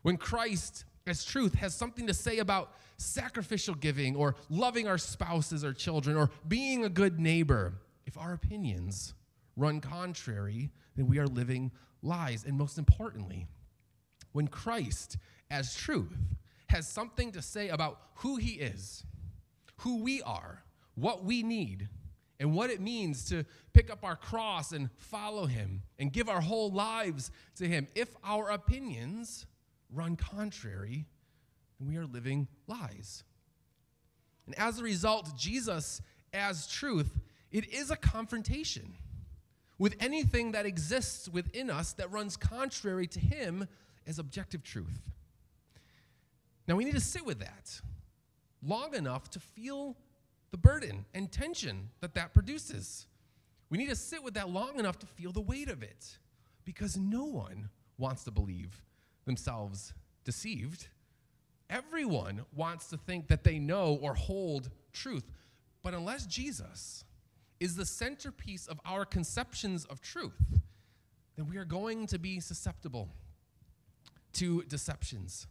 When 0.04 0.18
Christ, 0.18 0.86
as 1.08 1.26
truth, 1.26 1.56
has 1.56 1.74
something 1.74 2.06
to 2.06 2.14
say 2.14 2.38
about 2.38 2.74
sacrificial 2.98 3.74
giving 3.74 4.16
or 4.16 4.36
loving 4.48 4.88
our 4.88 5.00
spouses 5.00 5.64
or 5.64 5.74
children 5.74 6.16
or 6.16 6.30
being 6.48 6.86
a 6.86 6.90
good 6.90 7.20
neighbor, 7.20 7.74
if 8.06 8.16
our 8.16 8.34
opinions 8.34 9.16
run 9.62 9.80
contrary, 9.80 10.72
then 10.96 11.08
we 11.08 11.20
are 11.20 11.28
living 11.28 11.72
lies. 12.02 12.44
And 12.46 12.58
most 12.58 12.78
importantly, 12.78 13.46
when 14.32 14.48
Christ, 14.48 15.18
as 15.50 15.76
truth, 15.76 16.18
has 16.68 16.88
something 16.88 17.32
to 17.34 17.42
say 17.42 17.70
about 17.70 18.00
who 18.16 18.38
he 18.38 18.54
is, 18.54 19.04
who 19.78 20.02
we 20.02 20.22
are, 20.24 20.64
what 20.96 21.24
we 21.24 21.44
need, 21.44 21.88
and 22.40 22.56
what 22.56 22.72
it 22.72 22.82
means 22.82 23.26
to 23.26 23.46
pick 23.72 23.92
up 23.92 24.04
our 24.04 24.16
cross 24.16 24.72
and 24.72 24.90
follow 24.98 25.46
him 25.46 25.84
and 26.00 26.12
give 26.12 26.28
our 26.28 26.42
whole 26.42 26.72
lives 26.72 27.30
to 27.58 27.68
him, 27.68 27.88
if 27.94 28.16
our 28.24 28.50
opinions 28.50 29.46
run 29.94 30.16
contrary, 30.16 31.06
and 31.80 31.88
we 31.88 31.98
are 31.98 32.06
living 32.06 32.48
lies. 32.66 33.24
And 34.48 34.58
as 34.58 34.80
a 34.80 34.84
result, 34.84 35.38
Jesus, 35.38 36.02
as 36.34 36.66
truth, 36.66 37.20
it 37.52 37.72
is 37.72 37.92
a 37.92 37.96
confrontation 37.96 38.96
with 39.82 39.96
anything 40.00 40.52
that 40.52 40.68
exists 40.68 41.28
within 41.28 41.72
us 41.72 41.94
that 41.94 42.12
runs 42.12 42.38
contrary 42.38 43.08
to 43.08 43.20
Him 43.20 43.68
as 44.06 44.20
objective 44.20 44.62
truth. 44.62 45.10
Now, 46.68 46.76
we 46.76 46.86
need 46.86 46.94
to 46.94 47.00
sit 47.00 47.26
with 47.26 47.40
that 47.40 47.82
long 48.62 48.94
enough 48.94 49.32
to 49.32 49.40
feel 49.40 49.98
the 50.52 50.58
burden 50.58 51.04
and 51.16 51.32
tension 51.32 51.90
that 52.00 52.14
that 52.14 52.32
produces. 52.32 53.08
We 53.72 53.80
need 53.80 53.90
to 53.90 53.96
sit 53.96 54.24
with 54.24 54.36
that 54.36 54.52
long 54.52 54.78
enough 54.78 55.00
to 55.00 55.08
feel 55.08 55.32
the 55.32 55.42
weight 55.42 55.68
of 55.68 55.82
it 55.82 56.20
because 56.64 56.96
no 56.96 57.26
one 57.26 57.72
wants 57.98 58.24
to 58.26 58.32
believe 58.32 58.84
themselves 59.26 59.96
deceived. 60.24 60.90
Everyone 61.72 62.46
wants 62.56 62.86
to 62.90 62.98
think 62.98 63.30
that 63.30 63.44
they 63.44 63.58
know 63.58 63.98
or 64.00 64.14
hold 64.14 64.70
truth. 64.94 65.26
But 65.82 65.96
unless 65.96 66.28
Jesus 66.28 67.04
is 67.62 67.76
the 67.76 67.86
centerpiece 67.86 68.66
of 68.66 68.82
our 68.86 69.06
conceptions 69.06 69.86
of 69.86 70.02
truth, 70.02 70.60
then 71.38 71.48
we 71.48 71.58
are 71.58 71.64
going 71.64 72.08
to 72.08 72.18
be 72.18 72.40
susceptible 72.40 73.08
to 74.34 74.64
deceptions. 74.64 75.46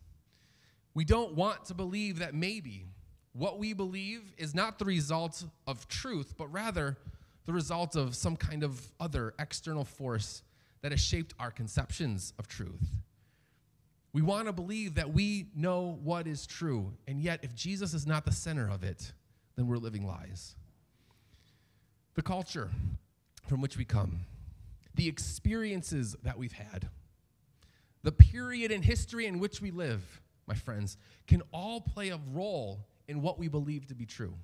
We 0.93 1.05
don't 1.05 1.35
want 1.35 1.67
to 1.67 1.75
believe 1.75 2.19
that 2.19 2.35
maybe 2.35 2.85
what 3.33 3.61
we 3.61 3.75
believe 3.75 4.35
is 4.37 4.57
not 4.57 4.81
the 4.81 4.85
result 4.85 5.45
of 5.69 5.87
truth, 5.87 6.35
but 6.37 6.53
rather 6.53 6.99
the 7.47 7.53
result 7.53 7.95
of 7.95 8.17
some 8.17 8.35
kind 8.35 8.65
of 8.65 8.91
other 8.99 9.33
external 9.39 9.85
force 9.85 10.43
that 10.83 10.91
has 10.91 11.01
shaped 11.01 11.33
our 11.39 11.53
conceptions 11.53 12.33
of 12.41 12.49
truth. 12.49 12.89
We 14.13 14.23
want 14.23 14.49
to 14.49 14.53
believe 14.53 14.97
that 14.97 15.13
we 15.13 15.47
know 15.55 16.01
what 16.03 16.27
is 16.27 16.45
true, 16.45 16.93
and 17.07 17.21
yet 17.21 17.45
if 17.45 17.55
Jesus 17.55 17.95
is 17.95 18.05
not 18.05 18.25
the 18.25 18.33
center 18.33 18.69
of 18.69 18.83
it, 18.83 19.13
then 19.55 19.69
we're 19.69 19.77
living 19.77 20.05
lies. 20.05 20.57
The 22.21 22.25
culture 22.25 22.69
from 23.49 23.63
which 23.63 23.79
we 23.79 23.87
come, 23.87 24.27
the 24.95 25.09
experiences 25.09 26.15
that 26.23 26.37
we've 26.37 26.53
had, 26.53 26.91
the 28.03 28.13
period 28.13 28.71
in 28.71 28.83
history 28.83 29.25
in 29.25 29.39
which 29.39 29.63
we 29.63 29.71
live, 29.71 30.21
my 30.47 30.53
friends, 30.53 30.99
can 31.27 31.41
all 31.51 31.81
play 31.81 32.11
a 32.11 32.21
role 32.35 32.87
in 33.09 33.23
what 33.23 33.39
we 33.39 33.49
believe 33.49 33.87
to 33.87 33.95
be 33.95 34.05
true. 34.05 34.35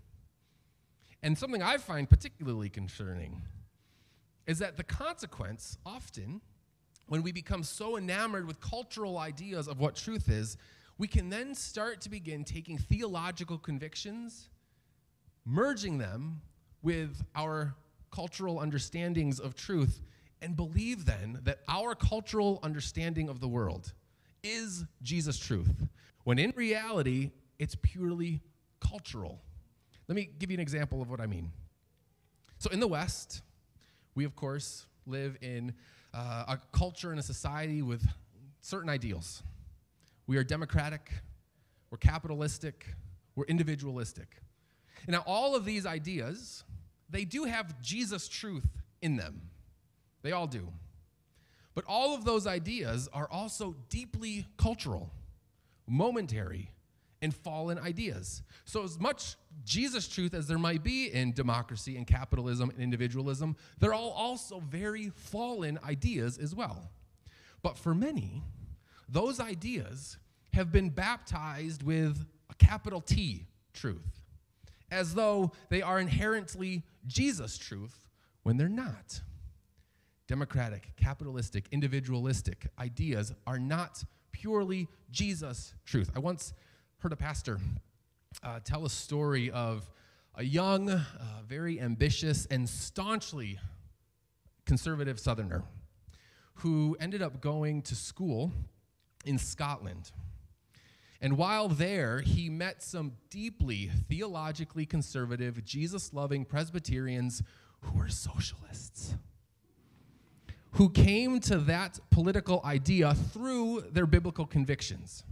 And 1.23 1.37
something 1.37 1.61
I 1.61 1.77
find 1.77 2.09
particularly 2.09 2.71
concerning 2.71 3.43
is 4.47 4.59
that 4.61 4.79
the 4.79 4.83
consequence 4.83 5.77
often 5.85 6.41
when 7.09 7.23
we 7.23 7.31
become 7.31 7.63
so 7.63 7.99
enamored 7.99 8.47
with 8.47 8.59
cultural 8.59 9.19
ideas 9.19 9.69
of 9.69 9.81
what 9.81 9.97
truth 9.97 10.31
is, 10.31 10.57
we 10.97 11.09
can 11.09 11.29
then 11.29 11.55
start 11.55 12.01
to 12.01 12.09
begin 12.09 12.43
taking 12.43 12.79
theological 12.79 13.59
convictions, 13.59 14.49
merging 15.45 15.99
them 15.99 16.41
with 16.83 17.23
our 17.35 17.75
cultural 18.11 18.61
understandings 18.61 19.41
of 19.41 19.55
truth, 19.55 20.01
and 20.41 20.57
believe 20.57 21.05
then 21.05 21.41
that 21.45 21.61
our 21.69 21.95
cultural 21.95 22.61
understanding 22.63 23.29
of 23.29 23.41
the 23.41 23.49
world 23.49 23.93
is 24.43 24.85
Jesus' 25.03 25.39
truth, 25.39 25.89
when 26.25 26.39
in 26.39 26.53
reality, 26.57 27.31
it's 27.59 27.75
purely 27.75 28.41
cultural. 28.81 29.41
Let 30.09 30.15
me 30.15 30.29
give 30.39 30.51
you 30.51 30.55
an 30.55 30.61
example 30.61 31.03
of 31.03 31.11
what 31.11 31.21
I 31.21 31.27
mean. 31.27 31.51
So, 32.59 32.71
in 32.71 32.81
the 32.81 32.87
West, 32.87 33.43
we 34.15 34.25
of 34.25 34.37
course 34.37 34.87
live 35.07 35.37
in 35.41 35.75
uh, 36.15 36.45
a 36.49 36.59
culture 36.73 37.11
and 37.11 37.21
a 37.21 37.23
society 37.23 37.83
with 37.83 38.07
certain 38.61 38.89
ideals. 38.89 39.43
We 40.27 40.37
are 40.37 40.45
democratic, 40.45 41.13
we're 41.91 41.99
capitalistic, 41.99 42.87
we're 43.35 43.45
individualistic. 43.45 44.37
Now, 45.07 45.23
all 45.27 45.55
of 45.55 45.65
these 45.65 45.87
ideas, 45.87 46.65
they 47.09 47.25
do 47.25 47.45
have 47.45 47.81
Jesus 47.81 48.29
truth 48.29 48.67
in 49.01 49.17
them. 49.17 49.43
They 50.23 50.33
all 50.33 50.47
do. 50.47 50.69
But 51.75 51.85
all 51.87 52.15
of 52.15 52.25
those 52.25 52.47
ideas 52.47 53.09
are 53.13 53.29
also 53.31 53.77
deeply 53.89 54.47
cultural, 54.57 55.13
momentary, 55.87 56.71
and 57.23 57.35
fallen 57.35 57.79
ideas. 57.79 58.43
So, 58.65 58.83
as 58.83 58.99
much 58.99 59.37
Jesus 59.65 60.09
truth 60.09 60.35
as 60.35 60.47
there 60.47 60.59
might 60.59 60.83
be 60.83 61.13
in 61.13 61.33
democracy 61.33 61.97
and 61.97 62.07
capitalism 62.07 62.71
and 62.71 62.81
individualism, 62.81 63.57
they're 63.79 63.95
all 63.95 64.11
also 64.11 64.61
very 64.61 65.11
fallen 65.11 65.79
ideas 65.85 66.39
as 66.39 66.55
well. 66.55 66.91
But 67.63 67.79
for 67.79 67.95
many, 67.95 68.43
those 69.09 69.41
ideas 69.41 70.19
have 70.53 70.73
been 70.73 70.91
baptized 70.91 71.83
with 71.83 72.25
a 72.51 72.55
capital 72.55 73.01
T 73.01 73.47
truth, 73.73 74.26
as 74.97 75.15
though 75.15 75.53
they 75.69 75.83
are 75.83 76.01
inherently 76.01 76.83
Jesus 77.07 77.59
truth 77.59 78.09
when 78.43 78.57
they're 78.57 78.69
not. 78.69 79.21
Democratic, 80.27 80.91
capitalistic, 80.97 81.67
individualistic 81.71 82.67
ideas 82.79 83.33
are 83.47 83.59
not 83.59 84.03
purely 84.33 84.89
Jesus 85.11 85.75
truth. 85.85 86.11
I 86.17 86.19
once 86.19 86.55
heard 86.99 87.13
a 87.13 87.17
pastor 87.17 87.61
uh, 88.43 88.61
tell 88.65 88.85
a 88.85 88.91
story 88.91 89.51
of 89.51 89.89
a 90.35 90.43
young, 90.43 90.91
uh, 90.91 91.05
very 91.47 91.81
ambitious, 91.81 92.47
and 92.47 92.69
staunchly 92.69 93.59
conservative 94.65 95.21
Southerner 95.21 95.63
who 96.61 96.97
ended 96.99 97.23
up 97.23 97.41
going 97.41 97.83
to 97.83 97.95
school 97.95 98.51
in 99.25 99.39
Scotland. 99.39 100.11
And 101.27 101.37
while 101.37 101.67
there, 101.67 102.21
he 102.21 102.49
met 102.49 102.85
some 102.85 103.15
deeply 103.31 103.91
theologically 104.09 104.87
conservative, 104.87 105.65
Jesus 105.65 106.15
loving 106.15 106.45
Presbyterians 106.45 107.43
who 107.81 107.99
were 107.99 108.09
socialists, 108.09 109.17
who 110.71 110.89
came 110.89 111.41
to 111.41 111.59
that 111.59 111.99
political 112.11 112.61
idea 112.65 113.13
through 113.13 113.87
their 113.91 114.07
biblical 114.07 114.47
convictions. 114.47 115.25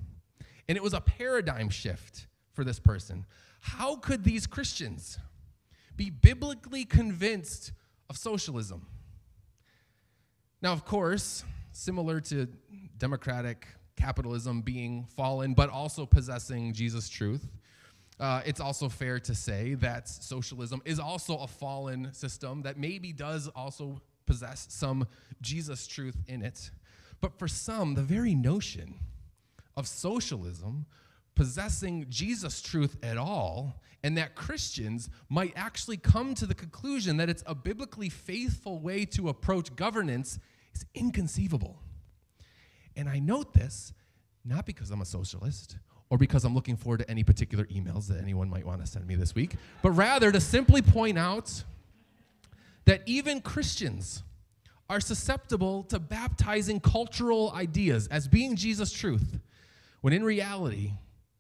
And 0.69 0.77
it 0.77 0.83
was 0.83 0.95
a 0.95 1.01
paradigm 1.01 1.69
shift 1.69 2.27
for 2.55 2.65
this 2.65 2.81
person. 2.81 3.25
How 3.61 3.95
could 3.95 4.25
these 4.25 4.49
Christians 4.49 5.21
be 5.97 6.11
biblically 6.11 6.85
convinced 6.85 7.71
of 7.71 7.75
of 8.15 8.19
socialism. 8.19 8.87
Now, 10.63 10.73
of 10.73 10.85
course, 10.85 11.45
similar 11.73 12.21
to 12.21 12.47
democratic 12.97 13.67
capitalism 13.97 14.61
being 14.61 15.07
fallen, 15.17 15.55
but 15.55 15.71
also 15.71 16.07
possessing 16.07 16.73
Jesus' 16.73 17.09
truth, 17.09 17.49
uh, 18.21 18.43
it's 18.47 18.61
also 18.61 18.89
fair 18.89 19.19
to 19.21 19.35
say 19.35 19.75
that 19.75 20.09
socialism 20.09 20.81
is 20.85 21.01
also 21.01 21.39
a 21.39 21.47
fallen 21.47 22.13
system 22.13 22.63
that 22.63 22.79
maybe 22.79 23.13
does 23.13 23.49
also 23.49 24.01
possess 24.27 24.67
some 24.71 25.07
Jesus 25.41 25.87
truth 25.87 26.17
in 26.29 26.43
it. 26.43 26.71
But 27.21 27.39
for 27.39 27.49
some, 27.49 27.95
the 27.95 28.03
very 28.03 28.35
notion 28.35 28.95
of 29.77 29.89
socialism 29.89 30.87
possessing 31.35 32.07
Jesus 32.09 32.63
truth 32.63 32.97
at 33.03 33.19
all, 33.19 33.81
and 34.05 34.17
that 34.17 34.35
Christians 34.35 35.09
might 35.29 35.53
actually 35.57 35.97
come 35.97 36.35
to 36.35 36.47
the 36.47 36.55
conclusion 36.55 37.17
that 37.17 37.29
it's 37.29 37.43
a 37.47 37.55
biblically 37.55 38.09
faithful 38.09 38.79
way 38.79 39.05
to 39.07 39.29
approach 39.29 39.75
governance 39.75 40.39
is 40.75 40.85
inconceivable. 40.95 41.79
And 42.97 43.09
I 43.09 43.19
note 43.19 43.53
this 43.53 43.93
not 44.45 44.67
because 44.67 44.91
I'm 44.91 45.01
a 45.01 45.07
socialist 45.07 45.77
or 46.11 46.19
because 46.19 46.45
I'm 46.45 46.55
looking 46.55 46.77
forward 46.77 46.99
to 46.99 47.11
any 47.11 47.25
particular 47.25 47.65
emails 47.67 48.07
that 48.09 48.21
anyone 48.21 48.49
might 48.49 48.67
want 48.67 48.81
to 48.81 48.87
send 48.87 49.07
me 49.07 49.15
this 49.15 49.35
week, 49.35 49.57
but 49.83 49.91
rather 49.91 50.31
to 50.31 50.41
simply 50.41 50.83
point 50.83 51.19
out 51.19 51.65
that 52.85 53.03
even 53.07 53.41
Christians 53.41 54.23
are 54.91 55.01
susceptible 55.01 55.83
to 55.85 55.99
baptizing 55.99 56.79
cultural 56.79 57.53
ideas 57.53 58.07
as 58.09 58.29
being 58.29 58.55
Jesus' 58.55 58.93
truth, 58.93 59.41
when 60.03 60.13
in 60.13 60.23
reality, 60.23 60.93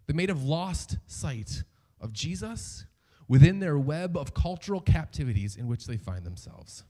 they 0.06 0.14
may 0.14 0.26
have 0.26 0.42
lost 0.42 0.96
sight 1.06 1.62
of 2.00 2.12
Jesus 2.12 2.86
within 3.28 3.60
their 3.60 3.78
web 3.78 4.16
of 4.16 4.34
cultural 4.34 4.80
captivities 4.80 5.56
in 5.56 5.66
which 5.66 5.86
they 5.86 5.96
find 5.96 6.24
themselves. 6.24 6.84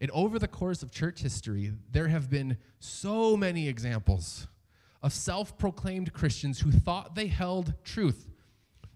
And 0.00 0.10
over 0.12 0.38
the 0.38 0.48
course 0.48 0.82
of 0.82 0.90
church 0.90 1.20
history, 1.20 1.72
there 1.90 2.08
have 2.08 2.30
been 2.30 2.56
so 2.78 3.36
many 3.36 3.68
examples 3.68 4.46
of 5.02 5.12
self 5.12 5.58
proclaimed 5.58 6.12
Christians 6.12 6.60
who 6.60 6.70
thought 6.70 7.14
they 7.14 7.26
held 7.26 7.74
truth, 7.84 8.28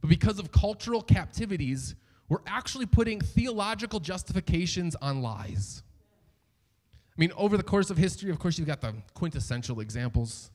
but 0.00 0.08
because 0.08 0.38
of 0.38 0.52
cultural 0.52 1.02
captivities, 1.02 1.94
were 2.28 2.42
actually 2.46 2.86
putting 2.86 3.20
theological 3.20 4.00
justifications 4.00 4.96
on 5.02 5.20
lies. 5.20 5.82
I 7.10 7.20
mean, 7.20 7.30
over 7.36 7.58
the 7.58 7.62
course 7.62 7.90
of 7.90 7.98
history, 7.98 8.30
of 8.30 8.38
course, 8.38 8.56
you've 8.56 8.66
got 8.66 8.80
the 8.80 8.94
quintessential 9.14 9.80
examples 9.80 10.50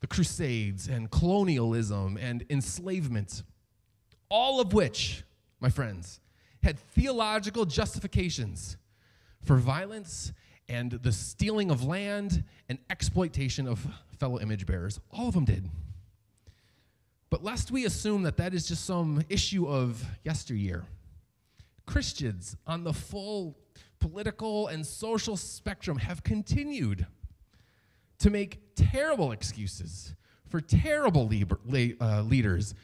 the 0.00 0.06
Crusades 0.06 0.86
and 0.86 1.10
colonialism 1.10 2.18
and 2.18 2.44
enslavement, 2.50 3.42
all 4.28 4.60
of 4.60 4.72
which, 4.72 5.24
my 5.60 5.70
friends, 5.70 6.20
had 6.62 6.78
theological 6.78 7.64
justifications 7.64 8.76
for 9.42 9.56
violence 9.56 10.32
and 10.68 10.92
the 10.92 11.12
stealing 11.12 11.70
of 11.70 11.84
land 11.84 12.44
and 12.68 12.78
exploitation 12.90 13.66
of 13.66 13.86
fellow 14.18 14.38
image 14.38 14.66
bearers. 14.66 15.00
All 15.10 15.28
of 15.28 15.34
them 15.34 15.44
did. 15.44 15.68
But 17.30 17.44
lest 17.44 17.70
we 17.70 17.84
assume 17.84 18.22
that 18.22 18.36
that 18.38 18.54
is 18.54 18.66
just 18.66 18.84
some 18.84 19.22
issue 19.28 19.66
of 19.68 20.04
yesteryear, 20.24 20.84
Christians 21.86 22.56
on 22.66 22.84
the 22.84 22.92
full 22.92 23.56
political 23.98 24.68
and 24.68 24.86
social 24.86 25.36
spectrum 25.36 25.98
have 25.98 26.22
continued 26.22 27.06
to 28.18 28.30
make 28.30 28.60
terrible 28.74 29.32
excuses 29.32 30.14
for 30.48 30.60
terrible 30.60 31.30
uh, 32.00 32.22
leaders, 32.22 32.74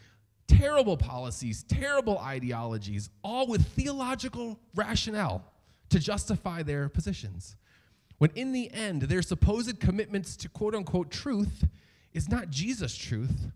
terrible 0.46 0.96
policies, 0.96 1.64
terrible 1.64 2.18
ideologies, 2.18 3.08
all 3.22 3.46
with 3.46 3.66
theological 3.68 4.58
rationale 4.74 5.53
to 5.90 5.98
justify 5.98 6.62
their 6.62 6.88
positions. 6.88 7.56
When 8.18 8.30
in 8.34 8.52
the 8.52 8.72
end, 8.72 9.02
their 9.02 9.22
supposed 9.22 9.80
commitments 9.80 10.36
to 10.36 10.48
quote 10.48 10.74
unquote 10.74 11.10
truth 11.10 11.64
is 12.12 12.28
not 12.28 12.50
Jesus' 12.50 12.96
truth, 12.96 13.50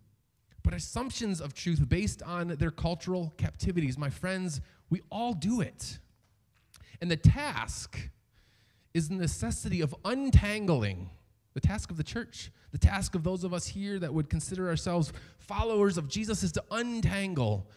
but 0.62 0.74
assumptions 0.74 1.40
of 1.40 1.54
truth 1.54 1.88
based 1.88 2.22
on 2.22 2.48
their 2.58 2.70
cultural 2.70 3.32
captivities. 3.38 3.96
My 3.96 4.10
friends, 4.10 4.60
we 4.90 5.02
all 5.10 5.32
do 5.32 5.60
it. 5.60 5.98
And 7.00 7.10
the 7.10 7.16
task 7.16 8.10
is 8.92 9.08
the 9.08 9.14
necessity 9.14 9.80
of 9.80 9.94
untangling 10.04 11.10
the 11.54 11.60
task 11.60 11.90
of 11.90 11.96
the 11.96 12.04
church, 12.04 12.52
the 12.70 12.78
task 12.78 13.14
of 13.14 13.24
those 13.24 13.42
of 13.42 13.52
us 13.52 13.66
here 13.66 13.98
that 13.98 14.14
would 14.14 14.30
consider 14.30 14.68
ourselves 14.68 15.12
followers 15.38 15.98
of 15.98 16.08
Jesus, 16.08 16.42
is 16.42 16.52
to 16.52 16.62
untangle 16.70 17.68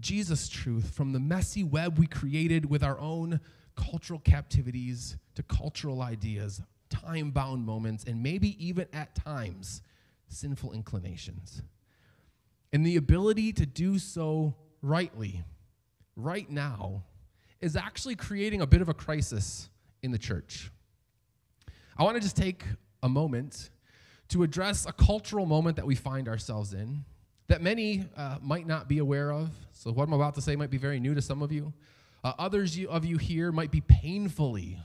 Jesus' 0.00 0.48
truth 0.48 0.90
from 0.90 1.12
the 1.12 1.20
messy 1.20 1.64
web 1.64 1.98
we 1.98 2.06
created 2.06 2.68
with 2.68 2.84
our 2.84 2.98
own 2.98 3.40
cultural 3.76 4.20
captivities 4.20 5.16
to 5.34 5.42
cultural 5.42 6.02
ideas, 6.02 6.62
time 6.90 7.30
bound 7.30 7.64
moments, 7.64 8.04
and 8.04 8.22
maybe 8.22 8.56
even 8.64 8.86
at 8.92 9.14
times, 9.14 9.82
sinful 10.28 10.72
inclinations. 10.72 11.62
And 12.72 12.84
the 12.84 12.96
ability 12.96 13.52
to 13.54 13.66
do 13.66 13.98
so 13.98 14.54
rightly, 14.82 15.44
right 16.16 16.48
now, 16.50 17.04
is 17.60 17.76
actually 17.76 18.16
creating 18.16 18.60
a 18.60 18.66
bit 18.66 18.82
of 18.82 18.88
a 18.88 18.94
crisis 18.94 19.68
in 20.02 20.10
the 20.10 20.18
church. 20.18 20.70
I 21.96 22.02
want 22.02 22.16
to 22.16 22.20
just 22.20 22.36
take 22.36 22.64
a 23.02 23.08
moment 23.08 23.70
to 24.28 24.42
address 24.42 24.86
a 24.86 24.92
cultural 24.92 25.46
moment 25.46 25.76
that 25.76 25.86
we 25.86 25.94
find 25.94 26.28
ourselves 26.28 26.72
in 26.72 27.04
that 27.46 27.62
many 27.62 28.04
uh, 28.16 28.38
might 28.42 28.66
not 28.66 28.88
be 28.88 28.98
aware 28.98 29.32
of. 29.32 29.50
So, 29.72 29.92
what 29.92 30.04
I'm 30.04 30.12
about 30.12 30.34
to 30.34 30.40
say 30.40 30.56
might 30.56 30.70
be 30.70 30.78
very 30.78 30.98
new 30.98 31.14
to 31.14 31.22
some 31.22 31.42
of 31.42 31.52
you. 31.52 31.72
Uh, 32.24 32.32
others 32.38 32.78
of 32.88 33.04
you 33.04 33.18
here 33.18 33.52
might 33.52 33.70
be 33.70 33.82
painfully 33.82 34.78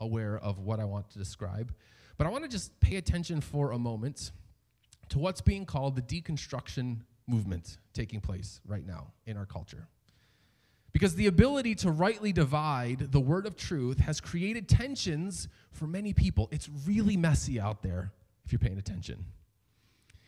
aware 0.00 0.36
of 0.36 0.58
what 0.58 0.80
I 0.80 0.84
want 0.84 1.08
to 1.10 1.18
describe. 1.18 1.72
But 2.18 2.26
I 2.26 2.30
want 2.30 2.42
to 2.44 2.50
just 2.50 2.78
pay 2.80 2.96
attention 2.96 3.40
for 3.40 3.70
a 3.70 3.78
moment 3.78 4.32
to 5.10 5.18
what's 5.18 5.40
being 5.40 5.64
called 5.64 5.94
the 5.94 6.02
deconstruction 6.02 6.98
movement 7.28 7.78
taking 7.94 8.20
place 8.20 8.60
right 8.66 8.84
now 8.84 9.12
in 9.24 9.36
our 9.36 9.46
culture. 9.46 9.86
Because 10.92 11.14
the 11.14 11.28
ability 11.28 11.76
to 11.76 11.92
rightly 11.92 12.32
divide 12.32 13.12
the 13.12 13.20
word 13.20 13.46
of 13.46 13.56
truth 13.56 14.00
has 14.00 14.20
created 14.20 14.68
tensions 14.68 15.46
for 15.70 15.86
many 15.86 16.12
people. 16.12 16.48
It's 16.50 16.68
really 16.84 17.16
messy 17.16 17.60
out 17.60 17.82
there 17.82 18.10
if 18.44 18.52
you're 18.52 18.58
paying 18.58 18.78
attention. 18.78 19.24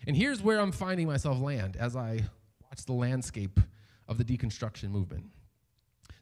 And 0.07 0.16
here's 0.16 0.40
where 0.40 0.61
I'm 0.61 0.70
finding 0.70 1.09
myself 1.09 1.40
land 1.40 1.77
as 1.77 1.96
I 1.96 2.20
watch 2.62 2.85
the 2.85 2.92
landscape 2.92 3.59
of 4.07 4.18
the 4.18 4.25
deconstruction 4.25 4.90
movement. 4.90 5.25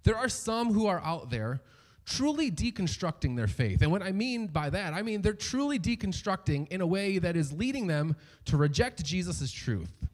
There 0.05 0.17
are 0.17 0.29
some 0.29 0.73
who 0.73 0.87
are 0.87 1.01
out 1.01 1.31
there 1.31 1.61
truly 2.07 2.51
deconstructing 2.51 3.37
their 3.37 3.47
faith. 3.47 3.83
And 3.83 3.93
what 3.93 4.03
I 4.03 4.13
mean 4.13 4.49
by 4.49 4.71
that, 4.71 4.95
I 4.95 5.03
mean 5.03 5.23
they're 5.23 5.33
truly 5.33 5.79
deconstructing 5.79 6.69
in 6.69 6.81
a 6.81 6.87
way 6.87 7.19
that 7.19 7.37
is 7.37 7.53
leading 7.53 7.87
them 7.87 8.17
to 8.47 8.57
reject 8.57 9.05
Jesus' 9.05 9.53
truth. 9.53 10.09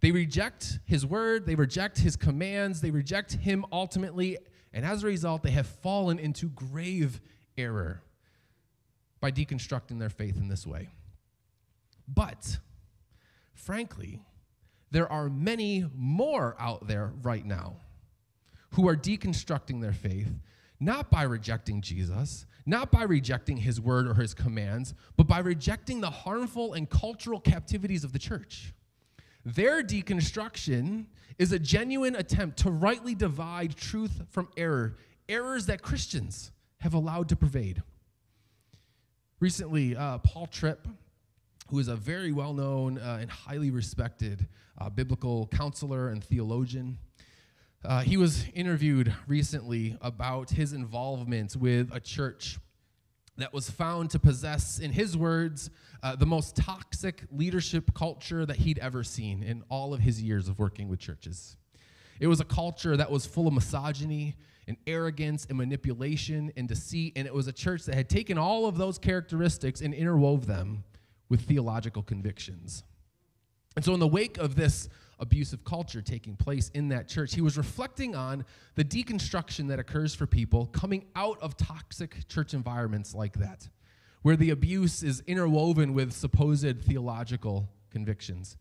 They 0.00 0.12
reject 0.12 0.78
his 0.84 1.06
word, 1.06 1.46
they 1.46 1.54
reject 1.54 1.98
his 1.98 2.16
commands, 2.16 2.80
they 2.80 2.90
reject 2.90 3.32
him 3.32 3.64
ultimately, 3.72 4.38
and 4.72 4.84
as 4.84 5.02
a 5.02 5.06
result, 5.06 5.42
they 5.42 5.50
have 5.52 5.66
fallen 5.66 6.18
into 6.18 6.48
grave 6.50 7.20
error 7.56 8.02
by 9.20 9.30
deconstructing 9.30 9.98
their 9.98 10.10
faith 10.10 10.36
in 10.36 10.48
this 10.48 10.66
way. 10.66 10.90
But, 12.06 12.58
frankly, 13.54 14.22
there 14.90 15.10
are 15.10 15.28
many 15.28 15.86
more 15.94 16.54
out 16.58 16.86
there 16.86 17.12
right 17.22 17.44
now 17.44 17.78
who 18.70 18.88
are 18.88 18.96
deconstructing 18.96 19.80
their 19.80 19.92
faith, 19.92 20.32
not 20.80 21.10
by 21.10 21.22
rejecting 21.22 21.80
Jesus, 21.80 22.46
not 22.66 22.90
by 22.90 23.04
rejecting 23.04 23.58
his 23.58 23.80
word 23.80 24.06
or 24.06 24.14
his 24.14 24.34
commands, 24.34 24.94
but 25.16 25.26
by 25.26 25.38
rejecting 25.38 26.00
the 26.00 26.10
harmful 26.10 26.74
and 26.74 26.90
cultural 26.90 27.40
captivities 27.40 28.04
of 28.04 28.12
the 28.12 28.18
church. 28.18 28.74
Their 29.44 29.82
deconstruction 29.82 31.06
is 31.38 31.52
a 31.52 31.58
genuine 31.58 32.16
attempt 32.16 32.58
to 32.58 32.70
rightly 32.70 33.14
divide 33.14 33.76
truth 33.76 34.22
from 34.30 34.48
error, 34.56 34.96
errors 35.28 35.66
that 35.66 35.82
Christians 35.82 36.50
have 36.78 36.94
allowed 36.94 37.28
to 37.28 37.36
pervade. 37.36 37.82
Recently, 39.38 39.94
uh, 39.94 40.18
Paul 40.18 40.46
Tripp, 40.46 40.88
who 41.70 41.78
is 41.78 41.88
a 41.88 41.96
very 41.96 42.32
well 42.32 42.54
known 42.54 42.98
uh, 42.98 43.18
and 43.20 43.30
highly 43.30 43.70
respected 43.70 44.48
uh, 44.78 44.88
biblical 44.90 45.46
counselor 45.48 46.08
and 46.08 46.24
theologian, 46.24 46.98
uh, 47.84 48.00
he 48.00 48.16
was 48.16 48.44
interviewed 48.54 49.14
recently 49.26 49.96
about 50.00 50.50
his 50.50 50.72
involvement 50.72 51.56
with 51.56 51.90
a 51.92 52.00
church 52.00 52.58
that 53.38 53.52
was 53.52 53.70
found 53.70 54.10
to 54.10 54.18
possess, 54.18 54.78
in 54.78 54.92
his 54.92 55.16
words, 55.16 55.70
uh, 56.02 56.16
the 56.16 56.26
most 56.26 56.56
toxic 56.56 57.22
leadership 57.30 57.94
culture 57.94 58.46
that 58.46 58.56
he'd 58.56 58.78
ever 58.78 59.04
seen 59.04 59.42
in 59.42 59.62
all 59.68 59.92
of 59.92 60.00
his 60.00 60.22
years 60.22 60.48
of 60.48 60.58
working 60.58 60.88
with 60.88 60.98
churches. 60.98 61.56
It 62.18 62.28
was 62.28 62.40
a 62.40 62.44
culture 62.44 62.96
that 62.96 63.10
was 63.10 63.26
full 63.26 63.46
of 63.46 63.52
misogyny 63.52 64.36
and 64.66 64.76
arrogance 64.86 65.46
and 65.48 65.58
manipulation 65.58 66.52
and 66.56 66.66
deceit, 66.66 67.12
and 67.16 67.26
it 67.26 67.34
was 67.34 67.46
a 67.46 67.52
church 67.52 67.84
that 67.84 67.94
had 67.94 68.08
taken 68.08 68.38
all 68.38 68.66
of 68.66 68.78
those 68.78 68.98
characteristics 68.98 69.80
and 69.80 69.94
interwove 69.94 70.46
them 70.46 70.82
with 71.28 71.42
theological 71.42 72.02
convictions. 72.02 72.82
And 73.76 73.84
so, 73.84 73.92
in 73.92 74.00
the 74.00 74.08
wake 74.08 74.38
of 74.38 74.56
this 74.56 74.88
abusive 75.18 75.64
culture 75.64 76.02
taking 76.02 76.36
place 76.36 76.70
in 76.74 76.88
that 76.88 77.08
church. 77.08 77.34
He 77.34 77.40
was 77.40 77.56
reflecting 77.56 78.14
on 78.14 78.44
the 78.74 78.84
deconstruction 78.84 79.68
that 79.68 79.78
occurs 79.78 80.14
for 80.14 80.26
people 80.26 80.66
coming 80.66 81.06
out 81.14 81.40
of 81.40 81.56
toxic 81.56 82.28
church 82.28 82.54
environments 82.54 83.14
like 83.14 83.34
that, 83.34 83.68
where 84.22 84.36
the 84.36 84.50
abuse 84.50 85.02
is 85.02 85.22
interwoven 85.26 85.94
with 85.94 86.12
supposed 86.12 86.82
theological 86.82 87.68
convictions. 87.90 88.56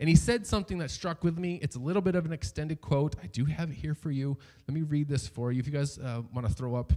And 0.00 0.08
he 0.08 0.16
said 0.16 0.46
something 0.46 0.78
that 0.78 0.90
struck 0.90 1.22
with 1.22 1.38
me. 1.38 1.58
It's 1.62 1.76
a 1.76 1.78
little 1.78 2.02
bit 2.02 2.14
of 2.14 2.24
an 2.24 2.32
extended 2.32 2.80
quote. 2.80 3.16
I 3.22 3.26
do 3.26 3.44
have 3.44 3.70
it 3.70 3.74
here 3.74 3.94
for 3.94 4.10
you. 4.10 4.38
Let 4.66 4.74
me 4.74 4.82
read 4.82 5.08
this 5.08 5.28
for 5.28 5.52
you. 5.52 5.60
If 5.60 5.66
you 5.66 5.72
guys 5.72 5.98
uh, 5.98 6.22
want 6.32 6.48
to 6.48 6.52
throw 6.52 6.74
up, 6.74 6.94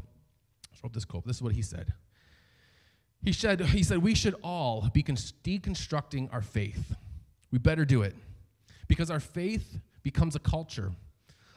throw 0.73 0.87
up 0.87 0.93
this 0.93 1.03
quote. 1.03 1.27
This 1.27 1.35
is 1.35 1.41
what 1.41 1.51
he 1.51 1.61
said. 1.61 1.93
He 3.21 3.33
said, 3.33 3.59
he 3.61 3.83
said, 3.83 3.99
we 3.99 4.15
should 4.15 4.35
all 4.41 4.89
be 4.93 5.03
deconstructing 5.03 6.33
our 6.33 6.41
faith. 6.41 6.95
We 7.51 7.59
better 7.59 7.85
do 7.85 8.01
it 8.01 8.15
because 8.93 9.09
our 9.09 9.19
faith 9.19 9.79
becomes 10.03 10.35
a 10.35 10.39
culture, 10.39 10.91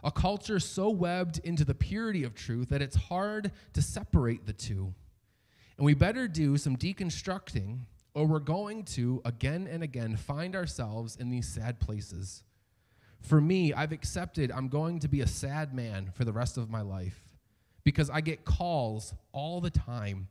a 0.02 0.10
culture 0.10 0.58
so 0.58 0.88
webbed 0.88 1.38
into 1.44 1.66
the 1.66 1.74
purity 1.74 2.24
of 2.24 2.34
truth 2.34 2.70
that 2.70 2.80
it's 2.80 2.96
hard 2.96 3.52
to 3.74 3.82
separate 3.82 4.46
the 4.46 4.54
two. 4.54 4.94
And 5.76 5.84
we 5.84 5.92
better 5.92 6.28
do 6.28 6.56
some 6.56 6.78
deconstructing 6.78 7.80
or 8.14 8.26
we're 8.26 8.38
going 8.38 8.84
to, 8.84 9.20
again 9.26 9.68
and 9.70 9.82
again, 9.82 10.16
find 10.16 10.56
ourselves 10.56 11.16
in 11.16 11.28
these 11.28 11.46
sad 11.46 11.78
places. 11.78 12.42
For 13.20 13.38
me, 13.38 13.74
I've 13.74 13.92
accepted 13.92 14.50
I'm 14.50 14.68
going 14.68 15.00
to 15.00 15.08
be 15.08 15.20
a 15.20 15.26
sad 15.26 15.74
man 15.74 16.12
for 16.14 16.24
the 16.24 16.32
rest 16.32 16.56
of 16.56 16.70
my 16.70 16.80
life 16.80 17.20
because 17.84 18.08
I 18.08 18.22
get 18.22 18.46
calls 18.46 19.12
all 19.32 19.60
the 19.60 19.68
time 19.68 20.28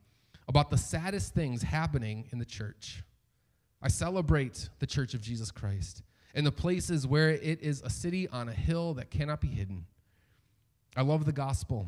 about 0.48 0.72
the 0.72 0.78
saddest 0.80 1.36
things 1.36 1.62
happening 1.62 2.26
in 2.32 2.40
the 2.40 2.46
church. 2.46 3.04
I 3.80 3.90
celebrate 3.90 4.70
the 4.80 4.88
Church 4.88 5.14
of 5.14 5.22
Jesus 5.22 5.52
Christ 5.52 6.02
and 6.36 6.46
the 6.46 6.52
places 6.52 7.08
where 7.08 7.30
it 7.30 7.62
is 7.62 7.82
a 7.82 7.90
city 7.90 8.28
on 8.28 8.50
a 8.50 8.54
hill 8.54 8.94
that 8.96 9.10
cannot 9.10 9.40
be 9.40 9.48
hidden. 9.48 9.86
I 10.96 11.02
love 11.02 11.26
the 11.26 11.32
gospel. 11.32 11.88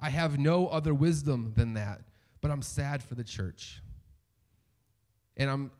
I 0.00 0.10
have 0.10 0.38
no 0.38 0.66
other 0.66 0.94
wisdom 0.94 1.52
than 1.54 1.74
that, 1.74 2.00
but 2.40 2.50
I'm 2.50 2.62
sad 2.62 3.02
for 3.02 3.14
the 3.14 3.24
church. 3.24 3.82
And 5.36 5.50
I'm 5.50 5.70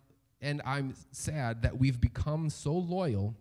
and 0.42 0.60
I'm 0.66 0.94
sad 1.12 1.62
that 1.62 1.78
we've 1.78 1.98
become 1.98 2.50
so 2.50 2.74
loyal 2.74 3.34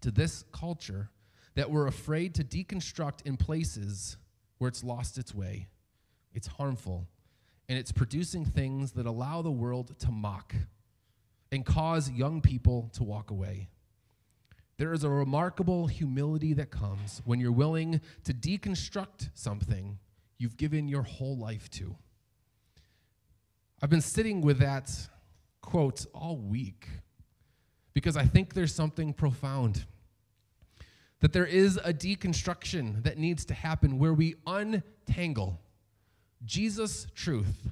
to 0.00 0.10
this 0.10 0.44
culture 0.52 1.08
that 1.54 1.70
we're 1.70 1.86
afraid 1.86 2.34
to 2.34 2.44
deconstruct 2.44 3.24
in 3.24 3.36
places 3.36 4.16
where 4.58 4.66
it's 4.66 4.82
lost 4.82 5.16
its 5.16 5.32
way. 5.32 5.68
It's 6.34 6.48
harmful 6.48 7.06
and 7.68 7.78
it's 7.78 7.92
producing 7.92 8.44
things 8.44 8.92
that 8.92 9.06
allow 9.06 9.42
the 9.42 9.50
world 9.50 9.96
to 10.00 10.10
mock 10.10 10.54
and 11.52 11.64
cause 11.64 12.10
young 12.10 12.40
people 12.40 12.90
to 12.94 13.04
walk 13.04 13.30
away. 13.30 13.68
There 14.84 14.92
is 14.92 15.02
a 15.02 15.08
remarkable 15.08 15.86
humility 15.86 16.52
that 16.52 16.70
comes 16.70 17.22
when 17.24 17.40
you're 17.40 17.50
willing 17.50 18.02
to 18.24 18.34
deconstruct 18.34 19.30
something 19.32 19.98
you've 20.36 20.58
given 20.58 20.88
your 20.88 21.00
whole 21.00 21.38
life 21.38 21.70
to. 21.70 21.96
I've 23.80 23.88
been 23.88 24.02
sitting 24.02 24.42
with 24.42 24.58
that 24.58 24.90
quote 25.62 26.04
all 26.12 26.36
week 26.36 26.86
because 27.94 28.14
I 28.14 28.26
think 28.26 28.52
there's 28.52 28.74
something 28.74 29.14
profound. 29.14 29.86
That 31.20 31.32
there 31.32 31.46
is 31.46 31.78
a 31.82 31.94
deconstruction 31.94 33.04
that 33.04 33.16
needs 33.16 33.46
to 33.46 33.54
happen 33.54 33.98
where 33.98 34.12
we 34.12 34.34
untangle 34.46 35.62
Jesus' 36.44 37.06
truth 37.14 37.70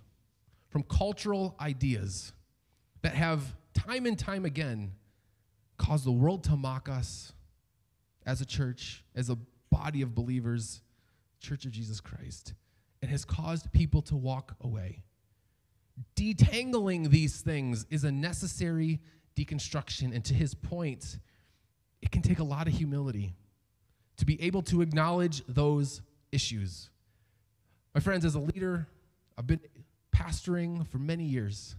from 0.70 0.83
cultural 0.85 1.57
ideas 1.61 2.33
that 3.03 3.14
have 3.14 3.55
time 3.75 4.07
and 4.07 4.18
time 4.18 4.46
again 4.46 4.92
caused 5.83 6.05
the 6.05 6.12
world 6.12 6.45
to 6.45 6.57
mock 6.57 6.88
us 6.88 7.33
as 8.25 8.40
a 8.40 8.47
church, 8.47 9.05
as 9.14 9.31
a 9.31 9.38
body 9.71 10.03
of 10.03 10.14
believers, 10.14 10.81
Church 11.40 11.64
of 11.64 11.73
Jesus 11.73 12.01
Christ, 12.01 12.55
and 13.01 13.11
has 13.11 13.25
caused 13.25 13.73
people 13.73 14.01
to 14.03 14.16
walk 14.16 14.55
away 14.61 15.03
detangling 16.16 17.11
these 17.11 17.40
things 17.40 17.87
is 17.90 18.05
a 18.05 18.12
necessary 18.12 19.01
deconstruction. 19.37 20.14
And 20.14 20.25
to 20.25 20.35
his 20.35 20.55
point, 20.55 21.18
it 22.01 22.11
can 22.11 22.23
take 22.23 22.38
a 22.38 22.45
lot 22.45 22.66
of 22.66 22.75
humility 22.75 23.35
to 24.16 24.27
be 24.27 24.40
able 24.42 24.62
to 24.62 24.83
acknowledge 24.83 25.42
those 25.47 26.03
issues. 26.31 26.90
My 27.95 28.01
friends, 28.01 28.25
as 28.25 28.35
a 28.35 28.40
leader, 28.40 28.87
I've 29.37 29.47
been 29.47 29.61
pastoring 30.14 30.87
for 30.87 30.99
many 30.99 31.25
years. 31.25 31.77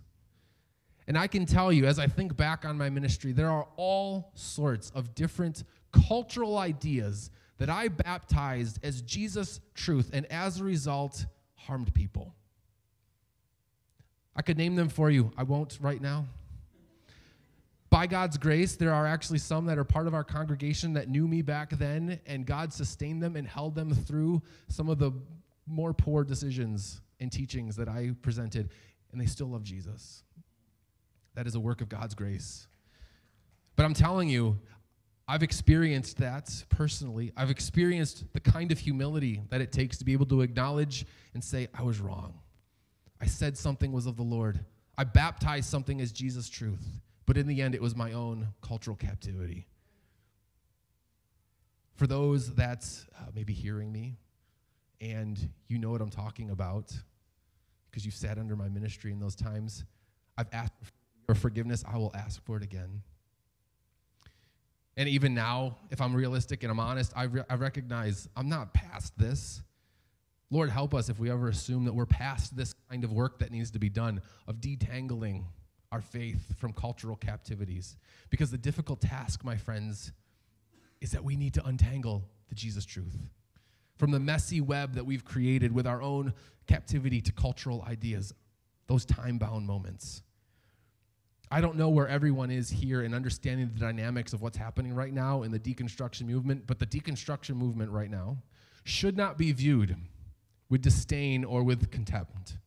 And 1.08 1.18
I 1.18 1.28
can 1.28 1.46
tell 1.46 1.72
you, 1.72 1.86
as 1.86 2.00
I 2.00 2.08
think 2.08 2.36
back 2.36 2.66
on 2.66 2.78
my 2.78 2.90
ministry, 2.90 3.32
there 3.32 3.50
are 3.50 3.68
all 3.76 4.32
sorts 4.36 4.90
of 4.92 5.16
different 5.16 5.64
cultural 5.92 6.58
ideas 6.58 7.30
that 7.58 7.70
I 7.70 7.88
baptized 7.88 8.80
as 8.84 9.02
Jesus' 9.02 9.60
truth, 9.76 10.10
and 10.14 10.26
as 10.28 10.60
a 10.60 10.64
result, 10.64 11.26
harmed 11.56 11.94
people. 11.94 12.34
I 14.36 14.42
could 14.42 14.58
name 14.58 14.76
them 14.76 14.90
for 14.90 15.12
you. 15.12 15.32
I 15.38 15.44
won't 15.44 15.78
right 15.82 16.02
now. 16.02 16.26
By 17.90 18.08
God's 18.08 18.40
grace, 18.40 18.76
there 18.76 18.92
are 18.92 19.06
actually 19.06 19.38
some 19.38 19.68
that 19.68 19.78
are 19.78 19.84
part 19.84 20.08
of 20.08 20.16
our 20.16 20.24
congregation 20.24 20.94
that 20.94 21.10
knew 21.10 21.28
me 21.28 21.44
back 21.44 21.70
then, 21.70 22.20
and 22.26 22.44
God 22.44 22.74
sustained 22.74 23.22
them 23.22 23.36
and 23.36 23.48
held 23.48 23.76
them 23.76 23.94
through 23.94 24.42
some 24.68 24.90
of 24.90 24.98
the 24.98 25.12
more 25.68 25.94
poor 25.94 26.24
decisions 26.24 27.02
and 27.20 27.32
teachings 27.32 27.76
that 27.76 27.88
I 27.88 28.16
presented, 28.24 28.70
and 29.12 29.22
they 29.22 29.28
still 29.28 29.48
love 29.48 29.64
Jesus. 29.64 30.24
That 31.36 31.48
is 31.48 31.56
a 31.56 31.60
work 31.60 31.82
of 31.82 31.90
God's 31.90 32.16
grace. 32.16 32.68
But 33.76 33.86
I'm 33.86 33.94
telling 33.94 34.30
you, 34.30 34.60
I've 35.28 35.44
experienced 35.44 36.18
that 36.18 36.52
personally. 36.70 37.32
I've 37.38 37.50
experienced 37.50 38.26
the 38.34 38.40
kind 38.40 38.72
of 38.72 38.80
humility 38.80 39.42
that 39.50 39.62
it 39.62 39.72
takes 39.72 39.98
to 39.98 40.06
be 40.06 40.14
able 40.14 40.26
to 40.28 40.42
acknowledge 40.42 41.06
and 41.34 41.44
say, 41.44 41.68
I 41.74 41.84
was 41.84 42.00
wrong. 42.00 42.40
I 43.22 43.26
said 43.26 43.58
something 43.58 43.92
was 43.92 44.06
of 44.06 44.18
the 44.18 44.24
Lord. 44.24 44.60
I 44.98 45.06
baptized 45.06 45.70
something 45.70 46.02
as 46.02 46.12
Jesus' 46.12 46.50
truth. 46.50 46.86
But 47.26 47.38
in 47.38 47.48
the 47.48 47.62
end, 47.62 47.74
it 47.74 47.82
was 47.82 47.96
my 47.96 48.12
own 48.12 48.50
cultural 48.62 48.98
captivity. 48.98 49.66
For 51.96 52.06
those 52.06 52.54
that 52.56 52.86
uh, 53.18 53.28
may 53.34 53.44
be 53.44 53.54
hearing 53.54 53.92
me 53.92 54.18
and 55.00 55.50
you 55.68 55.78
know 55.78 55.92
what 55.92 56.02
I'm 56.02 56.10
talking 56.10 56.50
about 56.50 56.92
because 57.90 58.06
you've 58.06 58.16
sat 58.16 58.38
under 58.38 58.56
my 58.56 58.68
ministry 58.68 59.12
in 59.12 59.20
those 59.20 59.36
times, 59.36 59.86
I've 60.38 60.50
asked 60.52 60.74
for 61.34 61.42
forgiveness. 61.42 61.84
I 61.88 61.98
will 61.98 62.12
ask 62.16 62.44
for 62.44 62.58
it 62.58 62.64
again. 62.64 63.02
And 64.96 65.10
even 65.10 65.34
now, 65.34 65.78
if 65.90 66.02
I'm 66.02 66.16
realistic 66.16 66.64
and 66.64 66.72
I'm 66.72 66.80
honest, 66.80 67.14
I, 67.16 67.24
re- 67.24 67.44
I 67.50 67.56
recognize 67.56 68.30
I'm 68.36 68.50
not 68.50 68.74
past 68.74 69.18
this. 69.18 69.62
Lord, 70.52 70.70
help 70.70 70.94
us 70.94 71.10
if 71.10 71.20
we 71.20 71.32
ever 71.32 71.50
assume 71.50 71.86
that 71.86 71.94
we're 71.94 72.06
past 72.06 72.56
this 72.56 72.76
kind 72.90 73.04
of 73.04 73.12
work 73.12 73.40
that 73.40 73.52
needs 73.52 73.72
to 73.72 73.80
be 73.80 73.90
done 73.90 74.22
of 74.48 74.58
detangling 74.58 75.46
our 75.92 76.02
faith 76.02 76.56
from 76.60 76.74
cultural 76.74 77.16
captivities. 77.16 77.98
Because 78.30 78.52
the 78.52 78.58
difficult 78.58 79.02
task, 79.02 79.44
my 79.44 79.58
friends, 79.58 80.12
is 81.02 81.12
that 81.12 81.24
we 81.24 81.36
need 81.36 81.56
to 81.56 81.66
untangle 81.66 82.24
the 82.50 82.56
Jesus 82.56 82.86
truth 82.86 83.18
from 83.98 84.12
the 84.12 84.20
messy 84.20 84.62
web 84.62 84.94
that 84.96 85.06
we've 85.06 85.26
created 85.26 85.72
with 85.72 85.88
our 85.88 86.02
own 86.02 86.34
captivity 86.68 87.22
to 87.22 87.32
cultural 87.32 87.84
ideas, 87.88 88.34
those 88.88 89.06
time 89.06 89.38
bound 89.38 89.66
moments. 89.66 90.24
I 91.54 91.62
don't 91.62 91.76
know 91.76 91.90
where 91.90 92.08
everyone 92.08 92.50
is 92.50 92.72
here 92.72 93.04
in 93.04 93.14
understanding 93.14 93.70
the 93.72 93.80
dynamics 93.80 94.34
of 94.34 94.42
what's 94.42 94.58
happening 94.58 94.96
right 94.96 95.14
now 95.14 95.44
in 95.44 95.52
the 95.52 95.60
deconstruction 95.60 96.24
movement, 96.24 96.66
but 96.66 96.80
the 96.80 96.88
deconstruction 96.88 97.56
movement 97.58 97.92
right 97.92 98.10
now 98.10 98.38
should 98.86 99.16
not 99.16 99.38
be 99.38 99.52
viewed 99.52 99.96
with 100.70 100.82
disdain 100.82 101.46
or 101.46 101.62
with 101.62 101.92
contempt. 101.92 102.58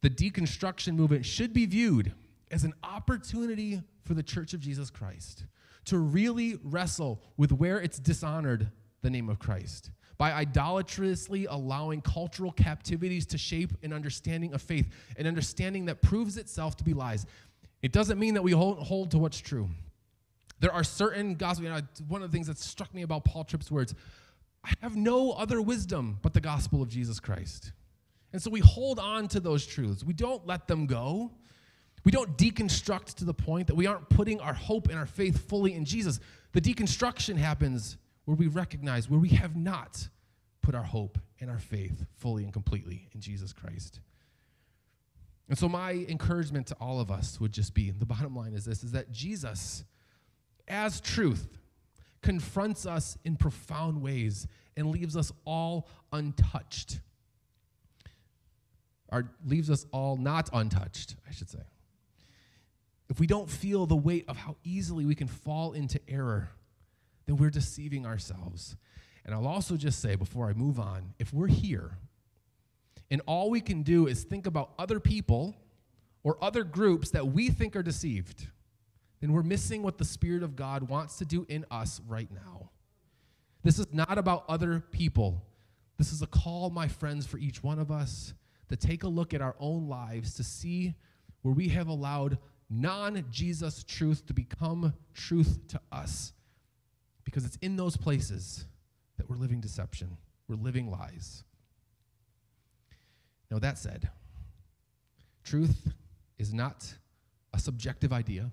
The 0.00 0.08
deconstruction 0.08 0.94
movement 0.94 1.26
should 1.26 1.52
be 1.52 1.66
viewed 1.66 2.14
as 2.50 2.64
an 2.64 2.72
opportunity 2.82 3.82
for 4.02 4.14
the 4.14 4.22
Church 4.22 4.54
of 4.54 4.60
Jesus 4.60 4.88
Christ 4.88 5.44
to 5.84 5.98
really 5.98 6.58
wrestle 6.64 7.20
with 7.36 7.52
where 7.52 7.80
it's 7.80 7.98
dishonored 7.98 8.70
the 9.02 9.10
name 9.10 9.28
of 9.28 9.38
Christ 9.38 9.90
by 10.18 10.32
idolatrously 10.32 11.46
allowing 11.46 12.00
cultural 12.00 12.50
captivities 12.50 13.24
to 13.24 13.38
shape 13.38 13.72
an 13.84 13.92
understanding 13.92 14.52
of 14.52 14.60
faith, 14.60 14.92
an 15.16 15.26
understanding 15.26 15.84
that 15.84 16.02
proves 16.02 16.36
itself 16.36 16.76
to 16.76 16.84
be 16.84 16.92
lies. 16.92 17.24
It 17.82 17.92
doesn't 17.92 18.18
mean 18.18 18.34
that 18.34 18.42
we 18.42 18.52
hold, 18.52 18.78
hold 18.78 19.10
to 19.12 19.18
what's 19.18 19.38
true. 19.38 19.68
There 20.60 20.72
are 20.72 20.82
certain 20.82 21.34
gospel, 21.34 21.64
you 21.64 21.70
know, 21.70 21.80
one 22.08 22.22
of 22.22 22.30
the 22.30 22.34
things 22.34 22.48
that 22.48 22.58
struck 22.58 22.92
me 22.92 23.02
about 23.02 23.24
Paul 23.24 23.44
Tripp's 23.44 23.70
words 23.70 23.94
I 24.64 24.72
have 24.80 24.96
no 24.96 25.30
other 25.32 25.62
wisdom 25.62 26.18
but 26.20 26.34
the 26.34 26.40
gospel 26.40 26.82
of 26.82 26.88
Jesus 26.88 27.20
Christ. 27.20 27.72
And 28.32 28.42
so 28.42 28.50
we 28.50 28.60
hold 28.60 28.98
on 28.98 29.28
to 29.28 29.40
those 29.40 29.64
truths. 29.64 30.04
We 30.04 30.12
don't 30.12 30.46
let 30.46 30.66
them 30.66 30.86
go. 30.86 31.30
We 32.04 32.12
don't 32.12 32.36
deconstruct 32.36 33.14
to 33.16 33.24
the 33.24 33.34
point 33.34 33.68
that 33.68 33.76
we 33.76 33.86
aren't 33.86 34.08
putting 34.08 34.40
our 34.40 34.52
hope 34.52 34.88
and 34.88 34.98
our 34.98 35.06
faith 35.06 35.48
fully 35.48 35.74
in 35.74 35.84
Jesus. 35.84 36.20
The 36.52 36.60
deconstruction 36.60 37.36
happens 37.36 37.96
where 38.24 38.36
we 38.36 38.46
recognize 38.46 39.08
where 39.08 39.20
we 39.20 39.30
have 39.30 39.56
not 39.56 40.08
put 40.60 40.74
our 40.74 40.82
hope 40.82 41.18
and 41.40 41.50
our 41.50 41.58
faith 41.58 42.04
fully 42.16 42.44
and 42.44 42.52
completely 42.52 43.08
in 43.14 43.20
Jesus 43.20 43.52
Christ. 43.52 44.00
And 45.48 45.56
so 45.56 45.68
my 45.68 45.92
encouragement 45.92 46.66
to 46.68 46.76
all 46.80 47.00
of 47.00 47.10
us 47.10 47.40
would 47.40 47.52
just 47.52 47.74
be 47.74 47.90
the 47.90 48.04
bottom 48.04 48.36
line 48.36 48.52
is 48.52 48.64
this 48.64 48.84
is 48.84 48.92
that 48.92 49.10
Jesus 49.10 49.84
as 50.66 51.00
truth 51.00 51.58
confronts 52.22 52.84
us 52.84 53.16
in 53.24 53.36
profound 53.36 54.02
ways 54.02 54.46
and 54.76 54.90
leaves 54.90 55.16
us 55.16 55.32
all 55.44 55.88
untouched. 56.12 57.00
Or 59.10 59.30
leaves 59.46 59.70
us 59.70 59.86
all 59.90 60.16
not 60.16 60.50
untouched, 60.52 61.16
I 61.26 61.32
should 61.32 61.48
say. 61.48 61.62
If 63.08 63.18
we 63.18 63.26
don't 63.26 63.48
feel 63.48 63.86
the 63.86 63.96
weight 63.96 64.26
of 64.28 64.36
how 64.36 64.56
easily 64.64 65.06
we 65.06 65.14
can 65.14 65.28
fall 65.28 65.72
into 65.72 65.98
error, 66.06 66.50
then 67.24 67.36
we're 67.36 67.48
deceiving 67.48 68.04
ourselves. 68.04 68.76
And 69.24 69.34
I'll 69.34 69.46
also 69.46 69.76
just 69.76 70.00
say 70.00 70.14
before 70.14 70.50
I 70.50 70.52
move 70.52 70.78
on 70.78 71.14
if 71.18 71.32
we're 71.32 71.46
here 71.46 71.92
and 73.10 73.22
all 73.26 73.50
we 73.50 73.60
can 73.60 73.82
do 73.82 74.06
is 74.06 74.24
think 74.24 74.46
about 74.46 74.72
other 74.78 75.00
people 75.00 75.56
or 76.22 76.36
other 76.42 76.64
groups 76.64 77.10
that 77.10 77.26
we 77.28 77.48
think 77.48 77.74
are 77.74 77.82
deceived, 77.82 78.46
then 79.20 79.32
we're 79.32 79.42
missing 79.42 79.82
what 79.82 79.98
the 79.98 80.04
Spirit 80.04 80.42
of 80.42 80.56
God 80.56 80.88
wants 80.88 81.16
to 81.18 81.24
do 81.24 81.46
in 81.48 81.64
us 81.70 82.00
right 82.06 82.28
now. 82.30 82.70
This 83.62 83.78
is 83.78 83.86
not 83.92 84.18
about 84.18 84.44
other 84.48 84.80
people. 84.92 85.42
This 85.96 86.12
is 86.12 86.22
a 86.22 86.26
call, 86.26 86.70
my 86.70 86.86
friends, 86.86 87.26
for 87.26 87.38
each 87.38 87.62
one 87.62 87.78
of 87.78 87.90
us 87.90 88.34
to 88.68 88.76
take 88.76 89.02
a 89.02 89.08
look 89.08 89.34
at 89.34 89.40
our 89.40 89.56
own 89.58 89.88
lives 89.88 90.34
to 90.34 90.44
see 90.44 90.94
where 91.42 91.54
we 91.54 91.68
have 91.68 91.88
allowed 91.88 92.38
non 92.70 93.24
Jesus 93.30 93.82
truth 93.82 94.26
to 94.26 94.34
become 94.34 94.92
truth 95.14 95.58
to 95.68 95.80
us. 95.90 96.32
Because 97.24 97.44
it's 97.44 97.58
in 97.60 97.76
those 97.76 97.96
places 97.96 98.66
that 99.16 99.28
we're 99.28 99.36
living 99.36 99.60
deception, 99.60 100.16
we're 100.46 100.56
living 100.56 100.90
lies. 100.90 101.44
Now, 103.50 103.58
that 103.58 103.78
said, 103.78 104.10
truth 105.42 105.92
is 106.38 106.52
not 106.52 106.94
a 107.54 107.58
subjective 107.58 108.12
idea, 108.12 108.50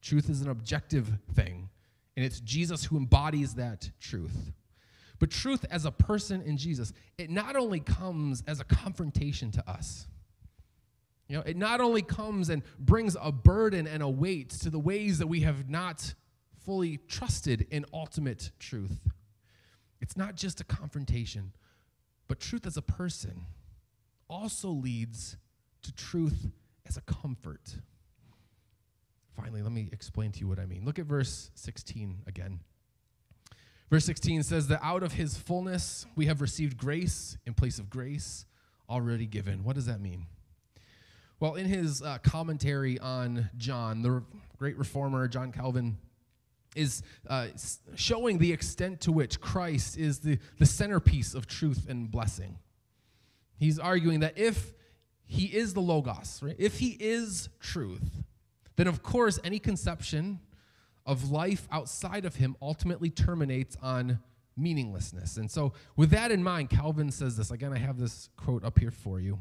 truth 0.00 0.30
is 0.30 0.40
an 0.40 0.48
objective 0.48 1.10
thing, 1.34 1.68
and 2.16 2.24
it's 2.24 2.40
Jesus 2.40 2.84
who 2.84 2.96
embodies 2.96 3.54
that 3.54 3.90
truth. 4.00 4.52
But 5.18 5.30
truth 5.30 5.64
as 5.70 5.84
a 5.84 5.90
person 5.90 6.42
in 6.42 6.56
Jesus, 6.56 6.92
it 7.18 7.30
not 7.30 7.56
only 7.56 7.80
comes 7.80 8.42
as 8.46 8.60
a 8.60 8.64
confrontation 8.64 9.50
to 9.52 9.68
us. 9.68 10.06
You 11.28 11.36
know, 11.36 11.42
it 11.42 11.56
not 11.56 11.80
only 11.80 12.02
comes 12.02 12.50
and 12.50 12.62
brings 12.78 13.16
a 13.20 13.32
burden 13.32 13.86
and 13.86 14.02
a 14.02 14.08
weight 14.08 14.50
to 14.50 14.70
the 14.70 14.78
ways 14.78 15.18
that 15.18 15.26
we 15.26 15.40
have 15.40 15.68
not 15.68 16.14
fully 16.64 16.98
trusted 17.08 17.66
in 17.70 17.84
ultimate 17.92 18.50
truth. 18.58 19.08
It's 20.00 20.16
not 20.16 20.36
just 20.36 20.60
a 20.60 20.64
confrontation, 20.64 21.52
but 22.28 22.38
truth 22.38 22.66
as 22.66 22.76
a 22.76 22.82
person 22.82 23.46
also 24.28 24.68
leads 24.68 25.36
to 25.82 25.92
truth 25.92 26.50
as 26.86 26.96
a 26.96 27.00
comfort. 27.02 27.76
Finally, 29.36 29.62
let 29.62 29.72
me 29.72 29.88
explain 29.92 30.32
to 30.32 30.40
you 30.40 30.48
what 30.48 30.58
I 30.58 30.66
mean. 30.66 30.84
Look 30.84 30.98
at 30.98 31.06
verse 31.06 31.50
16 31.54 32.22
again. 32.26 32.60
Verse 33.90 34.04
16 34.04 34.42
says 34.42 34.68
that 34.68 34.80
out 34.82 35.02
of 35.02 35.12
his 35.12 35.36
fullness 35.36 36.06
we 36.16 36.26
have 36.26 36.40
received 36.40 36.76
grace 36.76 37.36
in 37.46 37.54
place 37.54 37.78
of 37.78 37.88
grace 37.88 38.46
already 38.88 39.26
given. 39.26 39.62
What 39.62 39.76
does 39.76 39.86
that 39.86 40.00
mean? 40.00 40.26
Well, 41.38 41.54
in 41.54 41.66
his 41.66 42.02
uh, 42.02 42.18
commentary 42.18 42.98
on 42.98 43.50
John, 43.56 44.02
the 44.02 44.22
great 44.58 44.76
reformer, 44.78 45.28
John 45.28 45.52
Calvin, 45.52 45.98
is 46.74 47.02
uh, 47.28 47.48
showing 47.94 48.38
the 48.38 48.52
extent 48.52 49.00
to 49.02 49.12
which 49.12 49.40
Christ 49.40 49.98
is 49.98 50.20
the, 50.20 50.38
the 50.58 50.66
centerpiece 50.66 51.34
of 51.34 51.46
truth 51.46 51.86
and 51.88 52.10
blessing. 52.10 52.58
He's 53.58 53.78
arguing 53.78 54.20
that 54.20 54.38
if 54.38 54.72
he 55.24 55.46
is 55.46 55.74
the 55.74 55.80
Logos, 55.80 56.40
right, 56.42 56.56
if 56.58 56.78
he 56.78 56.96
is 57.00 57.48
truth, 57.60 58.22
then 58.76 58.86
of 58.86 59.02
course 59.02 59.38
any 59.42 59.58
conception 59.58 60.40
of 61.04 61.30
life 61.30 61.66
outside 61.70 62.24
of 62.24 62.36
him 62.36 62.56
ultimately 62.60 63.10
terminates 63.10 63.76
on 63.82 64.18
meaninglessness. 64.56 65.36
And 65.36 65.50
so, 65.50 65.72
with 65.96 66.10
that 66.10 66.30
in 66.30 66.42
mind, 66.42 66.70
Calvin 66.70 67.10
says 67.10 67.36
this. 67.36 67.50
Again, 67.50 67.72
I 67.72 67.78
have 67.78 67.98
this 67.98 68.28
quote 68.36 68.64
up 68.64 68.78
here 68.78 68.90
for 68.90 69.20
you. 69.20 69.38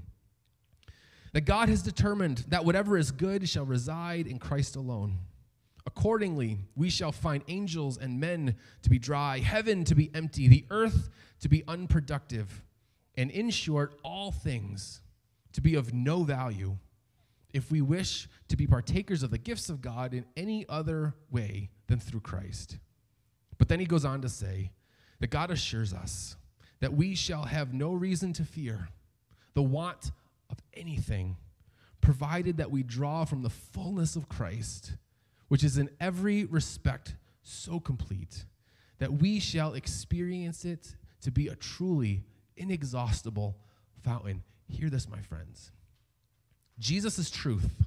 That 1.33 1.41
God 1.41 1.69
has 1.69 1.81
determined 1.81 2.45
that 2.49 2.63
whatever 2.63 2.97
is 2.97 3.11
good 3.11 3.49
shall 3.49 3.65
reside 3.65 4.27
in 4.27 4.39
Christ 4.39 4.75
alone. 4.75 5.17
Accordingly, 5.85 6.59
we 6.75 6.89
shall 6.89 7.11
find 7.11 7.43
angels 7.47 7.97
and 7.97 8.19
men 8.19 8.55
to 8.81 8.89
be 8.89 8.97
dry, 8.97 9.39
heaven 9.39 9.83
to 9.85 9.95
be 9.95 10.09
empty, 10.15 10.47
the 10.47 10.65
earth 10.71 11.09
to 11.41 11.49
be 11.49 11.63
unproductive, 11.67 12.63
and 13.17 13.31
in 13.31 13.49
short, 13.49 13.99
all 14.03 14.31
things 14.31 15.01
to 15.53 15.61
be 15.61 15.75
of 15.75 15.93
no 15.93 16.23
value 16.23 16.77
if 17.53 17.71
we 17.71 17.81
wish 17.81 18.27
to 18.49 18.57
be 18.57 18.67
partakers 18.67 19.23
of 19.23 19.31
the 19.31 19.37
gifts 19.37 19.69
of 19.69 19.81
God 19.81 20.13
in 20.13 20.25
any 20.35 20.65
other 20.67 21.13
way 21.31 21.69
than 21.87 21.99
through 21.99 22.19
Christ. 22.19 22.77
But 23.57 23.69
then 23.69 23.79
he 23.79 23.85
goes 23.85 24.03
on 24.03 24.21
to 24.21 24.29
say 24.29 24.71
that 25.19 25.27
God 25.27 25.51
assures 25.51 25.93
us 25.93 26.35
that 26.81 26.93
we 26.93 27.15
shall 27.15 27.43
have 27.43 27.73
no 27.73 27.93
reason 27.93 28.33
to 28.33 28.43
fear 28.43 28.89
the 29.53 29.63
want 29.63 30.11
of 30.49 30.57
anything, 30.73 31.37
provided 32.01 32.57
that 32.57 32.69
we 32.71 32.83
draw 32.83 33.23
from 33.23 33.41
the 33.41 33.49
fullness 33.49 34.17
of 34.17 34.27
Christ, 34.27 34.97
which 35.47 35.63
is 35.63 35.77
in 35.77 35.89
every 36.01 36.43
respect 36.43 37.15
so 37.41 37.79
complete 37.79 38.45
that 38.99 39.13
we 39.13 39.39
shall 39.39 39.73
experience 39.73 40.65
it 40.65 40.95
to 41.21 41.31
be 41.31 41.47
a 41.47 41.55
truly 41.55 42.23
inexhaustible 42.57 43.57
fountain. 44.03 44.43
Hear 44.67 44.89
this, 44.89 45.07
my 45.09 45.21
friends. 45.21 45.71
Jesus 46.79 47.17
is 47.17 47.29
truth, 47.29 47.85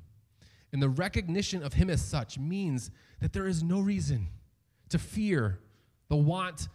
and 0.73 0.83
the 0.83 0.89
recognition 0.89 1.63
of 1.63 1.75
him 1.75 1.91
as 1.91 2.03
such 2.03 2.39
means 2.39 2.91
that 3.21 3.33
there 3.33 3.47
is 3.47 3.63
no 3.63 3.81
reason 3.81 4.29
to 4.89 4.99
fear 4.99 5.59
the 6.09 6.17
want 6.17 6.69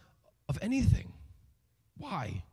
of 0.47 0.59
anything. 0.61 1.11
Why? 1.97 2.43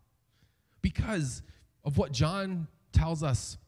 Because 0.80 1.42
of 1.84 1.98
what 1.98 2.12
John 2.12 2.68
tells 2.92 3.22
us. 3.22 3.58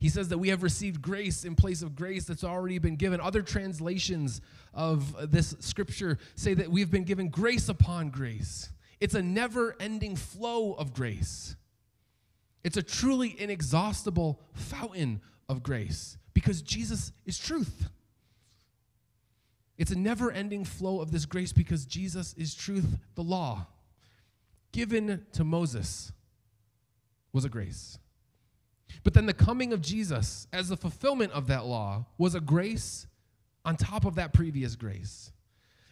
He 0.00 0.08
says 0.08 0.28
that 0.28 0.38
we 0.38 0.50
have 0.50 0.62
received 0.62 1.02
grace 1.02 1.44
in 1.44 1.56
place 1.56 1.82
of 1.82 1.96
grace 1.96 2.24
that's 2.24 2.44
already 2.44 2.78
been 2.78 2.96
given. 2.96 3.20
Other 3.20 3.42
translations 3.42 4.40
of 4.72 5.30
this 5.32 5.56
scripture 5.60 6.18
say 6.36 6.54
that 6.54 6.70
we've 6.70 6.90
been 6.90 7.04
given 7.04 7.28
grace 7.28 7.68
upon 7.68 8.10
grace. 8.10 8.70
It's 9.00 9.14
a 9.14 9.22
never 9.22 9.76
ending 9.78 10.16
flow 10.16 10.72
of 10.72 10.92
grace. 10.92 11.56
It's 12.64 12.76
a 12.76 12.82
truly 12.82 13.40
inexhaustible 13.40 14.40
fountain 14.52 15.20
of 15.48 15.62
grace 15.62 16.18
because 16.34 16.62
Jesus 16.62 17.12
is 17.24 17.38
truth. 17.38 17.88
It's 19.76 19.92
a 19.92 19.98
never 19.98 20.32
ending 20.32 20.64
flow 20.64 21.00
of 21.00 21.12
this 21.12 21.24
grace 21.24 21.52
because 21.52 21.86
Jesus 21.86 22.34
is 22.34 22.54
truth. 22.54 22.98
The 23.14 23.22
law 23.22 23.66
given 24.72 25.24
to 25.32 25.44
Moses 25.44 26.12
was 27.32 27.44
a 27.44 27.48
grace. 27.48 27.98
But 29.04 29.14
then 29.14 29.26
the 29.26 29.34
coming 29.34 29.72
of 29.72 29.80
Jesus 29.80 30.48
as 30.52 30.68
the 30.68 30.76
fulfillment 30.76 31.32
of 31.32 31.46
that 31.46 31.64
law 31.64 32.06
was 32.18 32.34
a 32.34 32.40
grace 32.40 33.06
on 33.64 33.76
top 33.76 34.04
of 34.04 34.16
that 34.16 34.32
previous 34.32 34.74
grace. 34.74 35.30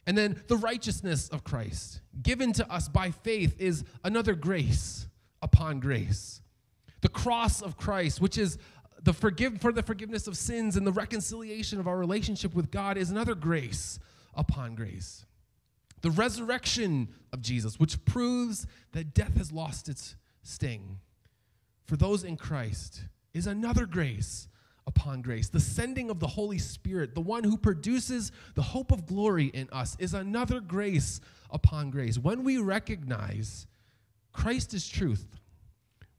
And 0.07 0.17
then 0.17 0.43
the 0.47 0.57
righteousness 0.57 1.29
of 1.29 1.43
Christ, 1.43 2.01
given 2.23 2.53
to 2.55 2.73
us 2.73 2.89
by 2.89 3.11
faith, 3.11 3.57
is 3.59 3.85
another 4.05 4.35
grace 4.35 5.09
upon 5.43 5.81
grace. 5.81 6.41
The 7.01 7.09
cross 7.09 7.61
of 7.61 7.77
Christ, 7.77 8.21
which 8.21 8.39
is 8.39 8.59
the 9.03 9.13
forgive 9.13 9.61
for 9.61 9.73
the 9.73 9.83
forgiveness 9.83 10.27
of 10.27 10.37
sins 10.37 10.77
and 10.77 10.87
the 10.87 10.93
reconciliation 10.93 11.81
of 11.81 11.89
our 11.89 11.97
relationship 11.97 12.55
with 12.55 12.71
God, 12.71 12.97
is 12.97 13.11
another 13.11 13.35
grace 13.35 13.99
upon 14.35 14.75
grace. 14.75 15.27
The 16.03 16.11
resurrection 16.11 17.09
of 17.33 17.43
Jesus, 17.43 17.81
which 17.81 18.05
proves 18.05 18.67
that 18.93 19.15
death 19.15 19.37
has 19.37 19.51
lost 19.51 19.89
its 19.89 20.15
sting 20.43 20.99
for 21.87 21.97
those 21.97 22.23
in 22.23 22.37
Christ, 22.37 23.03
is 23.35 23.47
another 23.47 23.87
grace 23.87 24.49
upon 24.87 25.23
grace. 25.23 25.49
The 25.49 25.61
sending 25.61 26.11
of 26.11 26.21
the 26.21 26.27
Holy 26.27 26.59
Spirit, 26.59 27.15
the 27.15 27.21
one 27.21 27.45
who 27.45 27.57
produces 27.57 28.33
the 28.55 28.63
hope 28.63 28.93
of 28.93 29.07
glory 29.07 29.47
in 29.47 29.69
us, 29.73 29.97
is 29.99 30.15
another 30.15 30.61
grace 30.61 31.21
upon 31.51 31.91
grace. 31.91 32.19
When 32.19 32.45
we 32.45 32.59
recognize 32.59 33.67
Christ 34.33 34.75
is 34.75 34.89
truth, 34.89 35.27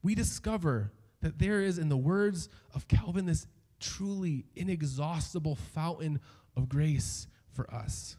we 0.02 0.14
discover 0.14 0.92
that 1.22 1.38
there 1.38 1.60
is, 1.60 1.78
in 1.78 1.88
the 1.88 1.96
words 1.96 2.48
of 2.74 2.86
Calvin, 2.88 3.26
this 3.26 3.46
truly 3.80 4.44
inexhaustible 4.54 5.56
fountain 5.56 6.20
of 6.56 6.68
grace 6.68 7.26
for 7.50 7.72
us. 7.72 8.16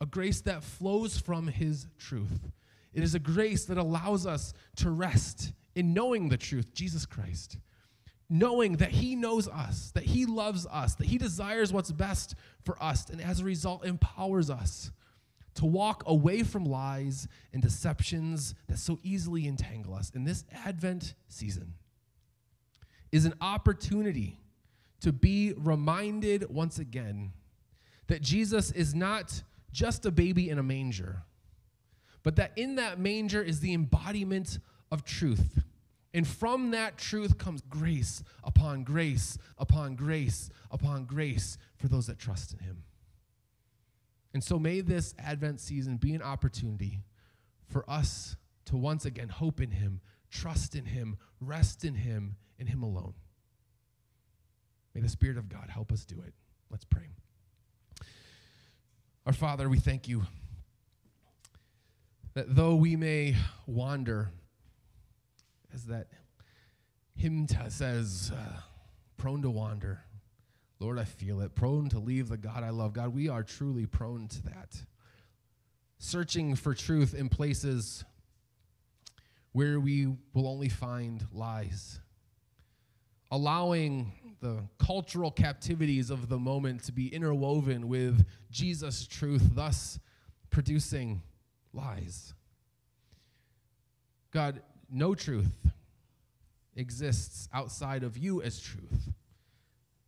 A 0.00 0.06
grace 0.06 0.40
that 0.42 0.64
flows 0.64 1.18
from 1.18 1.46
his 1.46 1.86
truth. 1.98 2.50
It 2.92 3.02
is 3.02 3.14
a 3.14 3.20
grace 3.20 3.66
that 3.66 3.78
allows 3.78 4.26
us 4.26 4.54
to 4.76 4.90
rest 4.90 5.52
in 5.74 5.94
knowing 5.94 6.28
the 6.28 6.36
truth, 6.36 6.72
Jesus 6.74 7.06
Christ 7.06 7.58
knowing 8.30 8.76
that 8.76 8.92
He 8.92 9.16
knows 9.16 9.48
us, 9.48 9.90
that 9.94 10.04
He 10.04 10.24
loves 10.24 10.66
us, 10.66 10.94
that 10.94 11.08
He 11.08 11.18
desires 11.18 11.72
what's 11.72 11.90
best 11.90 12.36
for 12.64 12.80
us, 12.82 13.10
and 13.10 13.20
as 13.20 13.40
a 13.40 13.44
result, 13.44 13.84
empowers 13.84 14.48
us 14.48 14.92
to 15.54 15.66
walk 15.66 16.04
away 16.06 16.44
from 16.44 16.64
lies 16.64 17.26
and 17.52 17.60
deceptions 17.60 18.54
that 18.68 18.78
so 18.78 18.98
easily 19.02 19.48
entangle 19.48 19.94
us. 19.94 20.12
And 20.14 20.26
this 20.26 20.44
Advent 20.64 21.14
season 21.28 21.74
is 23.10 23.24
an 23.24 23.34
opportunity 23.40 24.38
to 25.00 25.12
be 25.12 25.52
reminded 25.56 26.48
once 26.50 26.78
again 26.78 27.32
that 28.06 28.22
Jesus 28.22 28.70
is 28.70 28.94
not 28.94 29.42
just 29.72 30.06
a 30.06 30.10
baby 30.10 30.48
in 30.48 30.58
a 30.58 30.62
manger, 30.62 31.22
but 32.22 32.36
that 32.36 32.52
in 32.56 32.76
that 32.76 32.98
manger 32.98 33.42
is 33.42 33.60
the 33.60 33.74
embodiment 33.74 34.58
of 34.92 35.04
truth. 35.04 35.62
And 36.12 36.26
from 36.26 36.72
that 36.72 36.98
truth 36.98 37.38
comes 37.38 37.62
grace 37.62 38.22
upon 38.42 38.82
grace 38.82 39.38
upon 39.56 39.94
grace 39.94 40.50
upon 40.70 41.04
grace 41.04 41.56
for 41.76 41.88
those 41.88 42.06
that 42.08 42.18
trust 42.18 42.52
in 42.52 42.58
him. 42.58 42.82
And 44.34 44.42
so 44.42 44.58
may 44.58 44.80
this 44.80 45.14
Advent 45.18 45.60
season 45.60 45.96
be 45.96 46.14
an 46.14 46.22
opportunity 46.22 47.00
for 47.66 47.88
us 47.88 48.36
to 48.66 48.76
once 48.76 49.04
again 49.04 49.28
hope 49.28 49.60
in 49.60 49.70
him, 49.70 50.00
trust 50.30 50.74
in 50.74 50.84
him, 50.84 51.16
rest 51.40 51.84
in 51.84 51.94
him, 51.94 52.36
in 52.58 52.66
him 52.66 52.82
alone. 52.82 53.14
May 54.94 55.00
the 55.00 55.08
Spirit 55.08 55.36
of 55.36 55.48
God 55.48 55.70
help 55.70 55.92
us 55.92 56.04
do 56.04 56.20
it. 56.26 56.34
Let's 56.70 56.84
pray. 56.84 57.08
Our 59.26 59.32
Father, 59.32 59.68
we 59.68 59.78
thank 59.78 60.08
you 60.08 60.22
that 62.34 62.54
though 62.54 62.74
we 62.74 62.96
may 62.96 63.36
wander, 63.66 64.30
as 65.74 65.84
that 65.86 66.08
hymn 67.16 67.46
says, 67.68 68.32
uh, 68.34 68.60
prone 69.16 69.42
to 69.42 69.50
wander, 69.50 70.02
Lord, 70.78 70.98
I 70.98 71.04
feel 71.04 71.40
it, 71.42 71.54
prone 71.54 71.90
to 71.90 71.98
leave 71.98 72.28
the 72.28 72.38
God 72.38 72.62
I 72.62 72.70
love. 72.70 72.94
God, 72.94 73.14
we 73.14 73.28
are 73.28 73.42
truly 73.42 73.84
prone 73.84 74.28
to 74.28 74.42
that. 74.44 74.82
Searching 75.98 76.54
for 76.54 76.72
truth 76.72 77.14
in 77.14 77.28
places 77.28 78.04
where 79.52 79.78
we 79.78 80.06
will 80.32 80.48
only 80.48 80.70
find 80.70 81.26
lies. 81.32 82.00
Allowing 83.30 84.12
the 84.40 84.62
cultural 84.78 85.30
captivities 85.30 86.08
of 86.08 86.30
the 86.30 86.38
moment 86.38 86.84
to 86.84 86.92
be 86.92 87.08
interwoven 87.08 87.88
with 87.88 88.24
Jesus' 88.50 89.06
truth, 89.06 89.50
thus 89.54 89.98
producing 90.48 91.20
lies. 91.74 92.32
God, 94.30 94.62
no 94.90 95.14
truth 95.14 95.70
exists 96.76 97.48
outside 97.52 98.02
of 98.02 98.16
you 98.16 98.42
as 98.42 98.60
truth. 98.60 99.10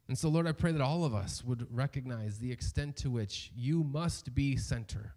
And 0.08 0.18
so, 0.18 0.28
Lord, 0.28 0.46
I 0.46 0.52
pray 0.52 0.72
that 0.72 0.80
all 0.80 1.04
of 1.04 1.14
us 1.14 1.42
would 1.44 1.66
recognize 1.74 2.38
the 2.38 2.52
extent 2.52 2.96
to 2.98 3.10
which 3.10 3.50
you 3.54 3.82
must 3.84 4.34
be 4.34 4.56
center, 4.56 5.14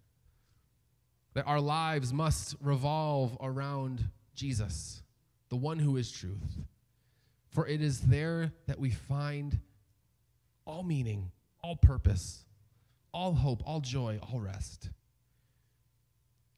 that 1.34 1.46
our 1.46 1.60
lives 1.60 2.12
must 2.12 2.56
revolve 2.60 3.36
around 3.40 4.08
Jesus, 4.34 5.02
the 5.48 5.56
one 5.56 5.78
who 5.78 5.96
is 5.96 6.10
truth. 6.10 6.60
For 7.50 7.66
it 7.66 7.80
is 7.80 8.00
there 8.02 8.52
that 8.66 8.78
we 8.78 8.90
find 8.90 9.58
all 10.66 10.82
meaning, 10.82 11.30
all 11.62 11.76
purpose, 11.76 12.44
all 13.12 13.34
hope, 13.34 13.62
all 13.66 13.80
joy, 13.80 14.18
all 14.22 14.40
rest. 14.40 14.90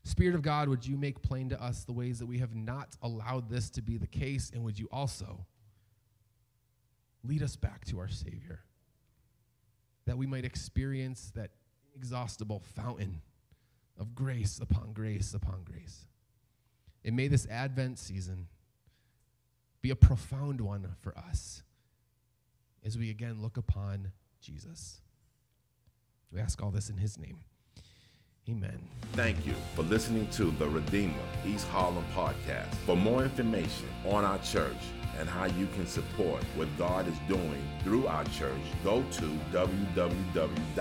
Spirit 0.09 0.35
of 0.35 0.41
God, 0.41 0.69
would 0.69 0.87
you 0.87 0.97
make 0.97 1.21
plain 1.21 1.51
to 1.51 1.63
us 1.63 1.85
the 1.85 1.93
ways 1.93 2.19
that 2.19 2.27
we 2.27 2.39
have 2.39 2.55
not 2.55 2.97
allowed 3.03 3.51
this 3.51 3.69
to 3.71 3.83
be 3.83 3.99
the 3.99 4.07
case, 4.07 4.51
and 4.55 4.65
would 4.65 4.79
you 4.79 4.89
also 4.91 5.45
lead 7.23 7.43
us 7.43 7.57
back 7.57 7.85
to 7.85 7.99
our 7.99 8.09
Savior, 8.09 8.61
that 10.07 10.17
we 10.17 10.27
might 10.27 10.47
experience 10.47 11.31
that 11.35 11.51
inexhaustible 11.95 12.63
fountain 12.75 13.21
of 13.99 14.15
grace 14.15 14.59
upon 14.63 14.95
grace 14.95 15.35
upon 15.35 15.63
grace. 15.63 16.07
And 17.05 17.15
may 17.15 17.29
this 17.29 17.47
Advent 17.47 17.99
season 17.99 18.47
be 19.83 19.91
a 19.91 19.97
profound 19.97 20.63
one 20.63 20.95
for 21.01 21.17
us 21.19 21.63
as 22.83 22.97
we 22.97 23.11
again 23.11 23.43
look 23.43 23.59
upon 23.59 24.13
Jesus. 24.41 25.03
We 26.33 26.41
ask 26.41 26.63
all 26.63 26.71
this 26.71 26.89
in 26.89 26.97
his 26.97 27.19
name. 27.19 27.41
Amen. 28.49 28.79
Thank 29.13 29.47
you 29.47 29.55
for 29.75 29.83
listening 29.83 30.29
to 30.31 30.51
the 30.53 30.69
Redeemer 30.69 31.15
East 31.45 31.67
Harlem 31.69 32.05
podcast. 32.15 32.73
For 32.87 32.97
more 32.97 33.23
information 33.25 33.89
on 34.07 34.25
our 34.25 34.39
church 34.39 34.77
and 35.19 35.29
how 35.29 35.47
you 35.47 35.67
can 35.75 35.87
support 35.87 36.43
what 36.55 36.69
God 36.79 37.09
is 37.09 37.19
doing 37.27 37.63
through 37.83 38.07
our 38.07 38.25
church, 38.25 38.61
go 38.85 39.03
to 39.03 39.25
www.reh.nyc. 39.53 40.75